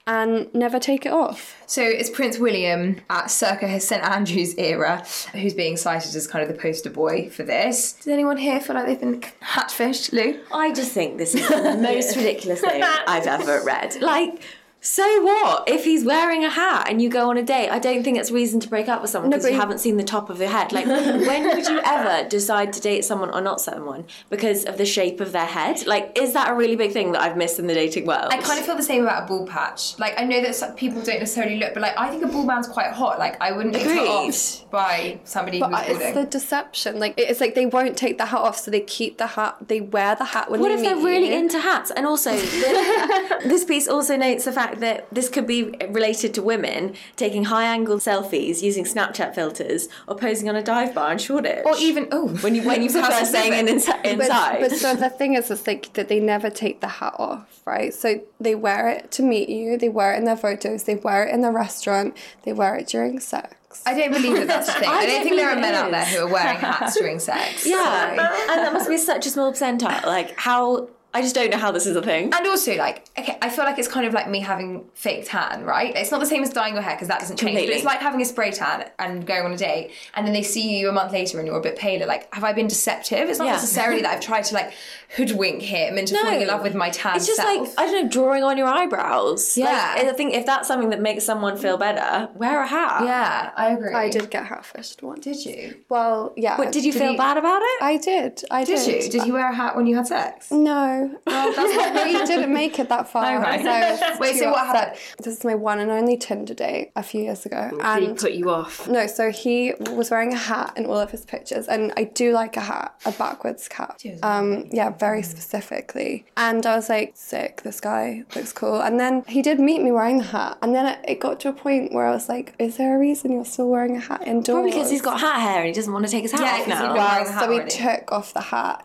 [0.06, 1.62] and never take it off.
[1.66, 6.42] So it's Prince William at circa his St Andrews era who's being cited as kind
[6.42, 7.92] of the poster boy for this.
[7.92, 10.40] Does anyone here feel like they've been hatfished, Lou?
[10.52, 14.00] I just think this is the most ridiculous thing I've ever read.
[14.00, 14.42] Like,
[14.82, 15.68] So what?
[15.68, 18.30] If he's wearing a hat and you go on a date, I don't think it's
[18.30, 20.48] reason to break up with someone because but you haven't seen the top of their
[20.48, 20.72] head.
[20.72, 24.86] Like, when would you ever decide to date someone or not someone because of the
[24.86, 25.86] shape of their head?
[25.86, 28.28] Like, is that a really big thing that I've missed in the dating world?
[28.30, 29.98] I kind of feel the same about a ball patch.
[29.98, 32.44] Like I know that some people don't necessarily look, but like I think a ball
[32.46, 33.18] man's quite hot.
[33.18, 34.08] Like I wouldn't be put Agreed.
[34.08, 36.14] off by somebody But who's it's balding.
[36.14, 36.98] the deception.
[36.98, 39.56] Like it's like they won't take the hat off, so they keep the hat.
[39.68, 41.34] They wear the hat when What they if they're meet really you.
[41.38, 41.90] into hats?
[41.90, 42.30] And also,
[43.44, 47.64] this piece also notes the fact that this could be related to women taking high
[47.64, 51.64] angle selfies using Snapchat filters or posing on a dive bar in Shoreditch.
[51.66, 54.02] or even oh, when you when you How prefer staying in specific.
[54.04, 54.60] insi- But, inside.
[54.60, 57.92] but so the thing is, is like that they never take the hat off, right?
[57.92, 59.76] So they wear it to meet you.
[59.76, 60.84] They wear it in their photos.
[60.84, 62.16] They wear it in the restaurant.
[62.44, 63.56] They wear it during sex.
[63.86, 64.88] I don't believe that that's the thing.
[64.88, 67.18] I I, don't don't think there are men out there who are wearing hats during
[67.20, 67.64] sex.
[67.66, 68.18] yeah, Sorry.
[68.18, 70.04] and that must be such a small percentile.
[70.04, 72.32] Like how I just don't know how this is a thing.
[72.32, 75.64] And also, like, okay, I feel like it's kind of like me having fake tan,
[75.64, 75.94] right?
[75.96, 77.50] It's not the same as dyeing your hair because that doesn't change.
[77.56, 77.72] Completely.
[77.72, 80.42] But it's like having a spray tan and going on a date, and then they
[80.42, 82.06] see you a month later and you're a bit paler.
[82.06, 83.28] Like, have I been deceptive?
[83.28, 83.52] It's not Yeah.
[83.54, 84.72] necessarily that I've tried to like
[85.16, 87.58] hoodwink him into falling in love with my tan It's just self.
[87.58, 89.58] like I don't know, drawing on your eyebrows.
[89.58, 89.94] Yeah.
[89.96, 93.02] like, I think if that's something that makes someone feel better, wear a hat.
[93.04, 93.92] yeah, I agree.
[93.92, 95.24] I did get hat fished once.
[95.24, 95.74] Did you?
[95.88, 96.56] Well, yeah.
[96.56, 97.82] But did you feel you- bad about it?
[97.82, 98.44] I did.
[98.50, 99.04] I Did did.
[99.04, 99.10] you?
[99.10, 100.50] Did you wear a hat when you had sex?
[100.52, 100.99] No.
[101.26, 103.36] Well, that's we didn't make it that far.
[103.36, 103.60] Oh, right.
[103.60, 104.88] so Wait, so what upset.
[104.88, 105.00] happened?
[105.24, 107.70] This is my one and only Tinder date a few years ago.
[107.98, 108.88] Did he put you off?
[108.88, 112.32] no, so he was wearing a hat in all of his pictures, and I do
[112.32, 113.98] like a hat, a backwards cap.
[114.22, 116.24] Um, yeah, very specifically.
[116.36, 117.62] And I was like, sick.
[117.62, 118.80] This guy looks cool.
[118.80, 121.48] And then he did meet me wearing the hat, and then it, it got to
[121.48, 124.22] a point where I was like, is there a reason you're still wearing a hat
[124.26, 124.46] indoors?
[124.54, 126.62] Probably because he's got hat hair and he doesn't want to take his hat Yeah,
[126.62, 126.92] off now.
[126.92, 127.70] he- Well, wearing the hat so we already.
[127.70, 128.84] took off the hat.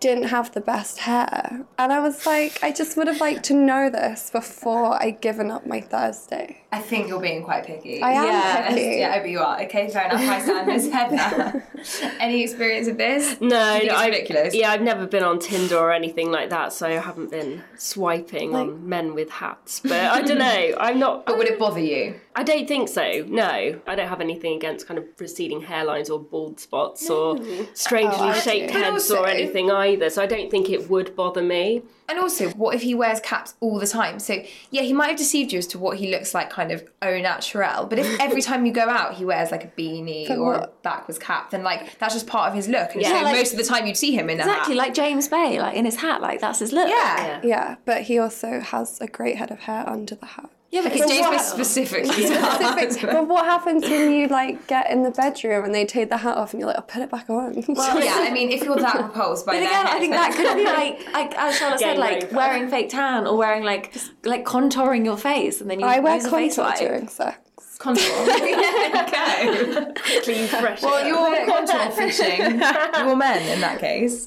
[0.00, 1.64] Didn't have the best hair.
[1.78, 5.50] And I was like, I just would have liked to know this before I'd given
[5.50, 6.60] up my Thursday.
[6.72, 8.02] I think you're being quite picky.
[8.02, 8.96] I am yeah, picky.
[8.98, 9.62] Yeah, I bet you are.
[9.62, 10.20] Okay, fair enough.
[10.24, 10.88] High standards.
[10.88, 11.64] Heather,
[12.20, 13.40] any experience of this?
[13.40, 14.54] No, no, think it's I- ridiculous.
[14.54, 18.54] Yeah, I've never been on Tinder or anything like that, so I haven't been swiping
[18.56, 19.80] on men with hats.
[19.80, 20.74] But I don't know.
[20.80, 21.26] I'm not.
[21.26, 22.18] But would it bother you?
[22.36, 23.24] I don't think so.
[23.28, 23.44] No,
[23.86, 28.16] I don't have anything against kind of receding hairlines or bald spots or oh, strangely
[28.18, 30.10] Oh, shaped heads also- or anything either.
[30.10, 31.82] So I don't think it would bother me.
[32.06, 34.18] And also, what if he wears caps all the time?
[34.18, 36.84] So, yeah, he might have deceived you as to what he looks like, kind of
[37.00, 37.86] au naturel.
[37.86, 40.58] But if every time you go out, he wears like a beanie Then or a
[40.60, 40.82] what?
[40.82, 42.92] backwards cap, then like that's just part of his look.
[42.92, 44.82] And Yeah, so like- most of the time you'd see him in a Exactly, hat.
[44.84, 46.88] like James Bay, like in his hat, like that's his look.
[46.90, 47.40] yeah.
[47.42, 50.50] Yeah, but he also has a great head of hair under the hat.
[50.74, 52.10] Yeah, Okay, because James what- specifically.
[52.26, 56.16] Specific- but what happens when you like get in the bedroom and they take the
[56.16, 57.62] hat off and you're like, I'll put it back on?
[57.68, 60.32] Well, yeah, I mean, if you're that repulsed by But their again, I think that
[60.34, 62.34] could be like, like as Charlotte said, like over.
[62.36, 63.94] wearing fake tan or wearing like
[64.24, 66.78] like contouring your face, and then you I wear use a face contour wipe.
[66.80, 67.38] during sex.
[67.78, 68.02] contour.
[68.04, 69.92] yeah, go.
[70.24, 70.82] Clean, fresh.
[70.82, 72.40] Well, you're contour fishing.
[72.40, 74.26] You're men in that case.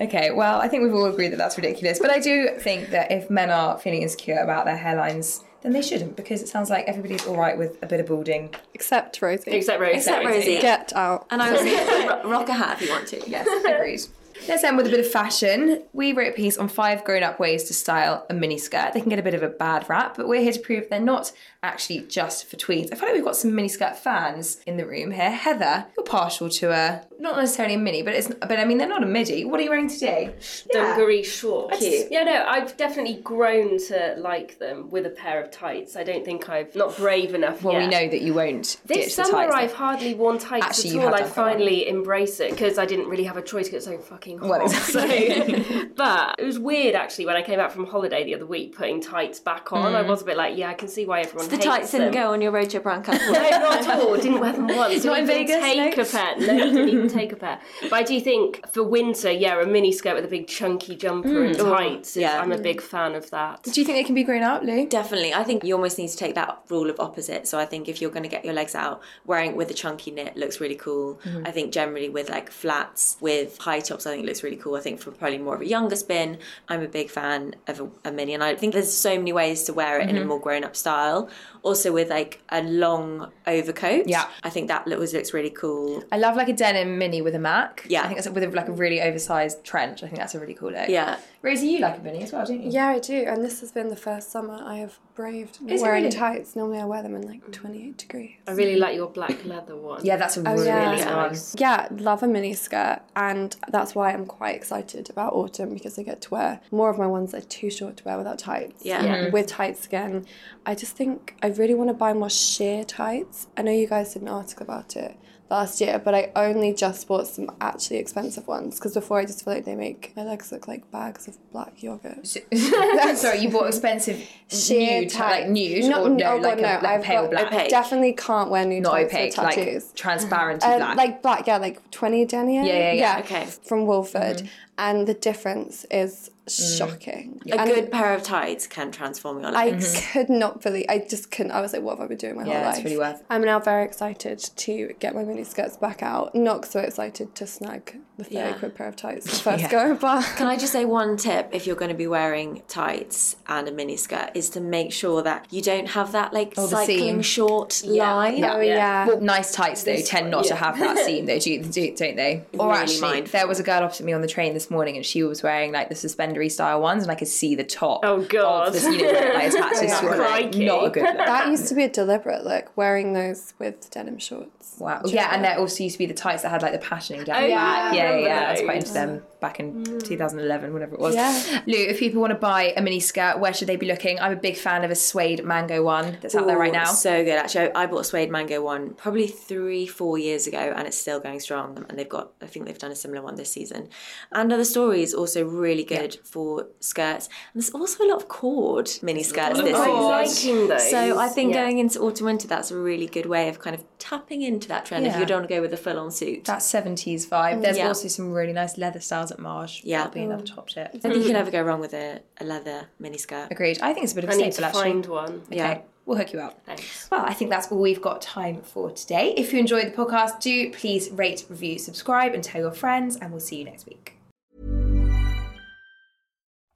[0.00, 1.98] Okay, well, I think we've all agreed that that's ridiculous.
[1.98, 5.82] But I do think that if men are feeling insecure about their hairlines, then they
[5.82, 8.54] shouldn't, because it sounds like everybody's all right with a bit of balding.
[8.72, 9.50] Except Rosie.
[9.50, 9.96] Except Rosie.
[9.96, 10.60] Except Rosie.
[10.60, 11.26] Get out.
[11.28, 13.28] And I was like, rock a hat if you want to.
[13.28, 14.00] Yes, agreed.
[14.48, 15.82] Let's end with a bit of fashion.
[15.92, 18.92] We wrote a piece on five grown up ways to style a miniskirt.
[18.92, 21.00] They can get a bit of a bad rap, but we're here to prove they're
[21.00, 21.32] not
[21.64, 22.92] actually just for tweeds.
[22.92, 25.30] I feel like we've got some miniskirt fans in the room here.
[25.30, 28.88] Heather, you're partial to a not necessarily a mini, but it's but I mean they're
[28.88, 29.44] not a midi.
[29.44, 30.34] What are you wearing today?
[30.72, 31.78] dungaree shorts.
[31.78, 32.08] Cute.
[32.10, 35.96] Yeah, no, I've definitely grown to like them with a pair of tights.
[35.96, 39.48] I don't think I've not brave enough Well, we know that you won't This summer,
[39.48, 39.54] tights.
[39.54, 41.14] I've hardly worn tights Actually, at all.
[41.14, 44.35] I finally embrace it because I didn't really have a choice because it's so fucking
[44.38, 44.48] hot.
[44.48, 45.64] Well, exactly.
[45.64, 48.76] So- but it was weird actually when I came back from holiday the other week,
[48.76, 49.92] putting tights back on.
[49.92, 49.96] Mm.
[49.96, 52.12] I was a bit like, yeah, I can see why everyone The hates tights didn't
[52.12, 52.22] them.
[52.22, 53.32] go on your road trip around Cancun.
[53.32, 54.16] No, not at all.
[54.16, 54.76] Didn't wear them once.
[55.04, 56.02] Not in Didn't even Vegas, Take no?
[56.02, 56.38] a pair.
[56.38, 57.60] No, didn't even take a pair.
[57.82, 61.44] But I do think for winter, yeah, a mini skirt with a big chunky jumper
[61.44, 61.76] and mm.
[61.76, 62.10] tights.
[62.10, 62.40] is- yeah.
[62.40, 62.84] I'm a big mm.
[62.84, 63.62] fan of that.
[63.62, 64.86] Do you think they can be grown out, Lou?
[64.88, 65.34] Definitely.
[65.34, 67.46] I think you almost need to take that rule of opposite.
[67.46, 69.74] So I think if you're going to get your legs out, wearing it with a
[69.74, 71.20] chunky knit looks really cool.
[71.24, 71.46] Mm-hmm.
[71.46, 74.74] I think generally with like flats with high tops, I think it looks really cool.
[74.76, 76.38] I think for probably more of a younger spin,
[76.68, 78.34] I'm a big fan of a, a mini.
[78.34, 80.28] And I think there's so many ways to wear it in a mm-hmm.
[80.28, 81.28] more grown up style.
[81.70, 84.04] Also with like a long overcoat.
[84.06, 84.26] Yeah.
[84.42, 86.02] I think that always looks really cool.
[86.10, 87.84] I love like a denim mini with a Mac.
[87.88, 88.02] Yeah.
[88.02, 90.02] I think that's with a, like a really oversized trench.
[90.02, 90.88] I think that's a really cool look.
[90.88, 91.18] Yeah.
[91.42, 92.70] Rosie, you like a mini as well, don't you?
[92.70, 93.18] Yeah, I do.
[93.26, 96.16] And this has been the first summer I have braved Is wearing really?
[96.16, 96.56] tights.
[96.56, 98.30] Normally I wear them in like 28 degrees.
[98.48, 100.04] I really like your black leather one.
[100.04, 100.84] Yeah, that's a Oh, really yeah.
[100.84, 101.60] nice one.
[101.60, 105.98] Yeah, love a mini skirt, and that's why why I'm quite excited about autumn because
[105.98, 108.38] I get to wear more of my ones that are too short to wear without
[108.38, 108.84] tights.
[108.84, 109.02] Yeah.
[109.02, 109.30] Yeah.
[109.30, 110.26] With tights again.
[110.64, 113.46] I just think I really want to buy more sheer tights.
[113.56, 115.16] I know you guys did an article about it
[115.48, 119.44] last year, but I only just bought some actually expensive ones because before I just
[119.44, 122.26] feel like they make my legs look like bags of black yogurt.
[123.16, 125.40] Sorry, you bought expensive Sheer nude, tights.
[125.42, 126.66] like nude, Not- or no, oh like God, a, no.
[126.66, 129.84] like I've pale got- black, I definitely can't wear nude not tights opaque, tattoos.
[129.86, 130.96] like transparent black.
[130.96, 132.62] like black, yeah, like 20 denier.
[132.62, 133.18] Yeah, yeah, yeah.
[133.20, 133.46] Okay.
[133.46, 134.38] From Wolford.
[134.38, 134.46] Mm-hmm.
[134.78, 136.30] And the difference is.
[136.48, 137.40] Shocking.
[137.50, 139.56] A And good pair of tights can transform your life.
[139.56, 140.12] I life.
[140.12, 142.44] could not believe, I just couldn't, I was like, what have I been doing my
[142.44, 142.84] Yeah, whole it's life?
[142.84, 143.22] really worth.
[143.30, 146.34] I'm now very excited to get my mini skirts back out.
[146.34, 148.52] Not so excited to snag the 30 Yeah.
[148.54, 151.66] quid pair of tights the first go, but Can I just say one tip if
[151.66, 155.46] you're going to be wearing tights and a mini skirt is to make sure that
[155.50, 157.22] you don't have that like Oh, cycling seam.
[157.22, 158.42] short line.
[158.44, 159.06] oh yeah.
[159.06, 162.42] Well, nice tights though tend not to have that seam though, do, do, don't they?
[162.58, 163.38] Or Really actually, mindful.
[163.38, 165.72] there was a girl opposite me on the train this morning, and she was wearing
[165.72, 168.00] like the suspendery style ones, and I could see the top.
[168.02, 168.68] Oh, God.
[168.68, 170.56] Of the, you know, where it like to her leg.
[170.56, 171.16] Not a good look.
[171.18, 174.55] That used to be a deliberate look, wearing those with denim shorts.
[174.78, 175.02] Wow.
[175.06, 177.42] Yeah, and there also used to be the tights that had like the patterning down
[177.42, 178.48] Oh, yeah, Yeah, yeah, yeah.
[178.48, 180.04] I was quite into them back in mm.
[180.04, 181.14] 2011, whatever it was.
[181.14, 181.62] Yeah.
[181.66, 184.18] Lou, if people want to buy a mini skirt, where should they be looking?
[184.20, 186.86] I'm a big fan of a suede mango one that's out there right now.
[186.86, 187.38] So good.
[187.38, 191.20] Actually, I bought a suede mango one probably three, four years ago, and it's still
[191.20, 191.84] going strong.
[191.88, 193.88] And they've got, I think they've done a similar one this season.
[194.32, 197.28] And other stories also really good for skirts.
[197.52, 199.90] And there's also a lot of cord mini skirts this I'm season.
[199.90, 200.90] Oh, liking those.
[200.90, 201.64] So I think Yeah.
[201.64, 204.86] going into autumn winter, that's a really good way of kind of tapping into that
[204.86, 206.44] trend if you don't want to go with a full on suit.
[206.44, 207.62] that 70s vibe.
[207.62, 207.88] There's Yeah.
[207.88, 209.82] also some really nice leather styles at Marsh.
[209.84, 209.98] Yeah.
[209.98, 210.90] That'll be another top tip.
[210.94, 213.48] I think you can never go wrong with a, a leather mini skirt.
[213.50, 213.78] Agreed.
[213.80, 214.92] I think it's a bit of a I need staple to actually.
[214.92, 215.42] find one.
[215.46, 215.80] Okay, Yeah.
[216.04, 216.60] we'll hook you up.
[216.66, 217.08] Thanks.
[217.10, 219.34] Well, I think that's all we've got time for today.
[219.36, 223.30] If you enjoyed the podcast, do please rate, review, subscribe, and tell your friends, and
[223.30, 224.14] we'll see you next week.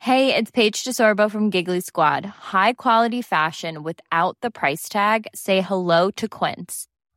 [0.03, 2.25] Hey, it's Paige DeSorbo from Giggly Squad.
[2.25, 5.27] High quality fashion without the price tag.
[5.35, 6.87] Say hello to Quince.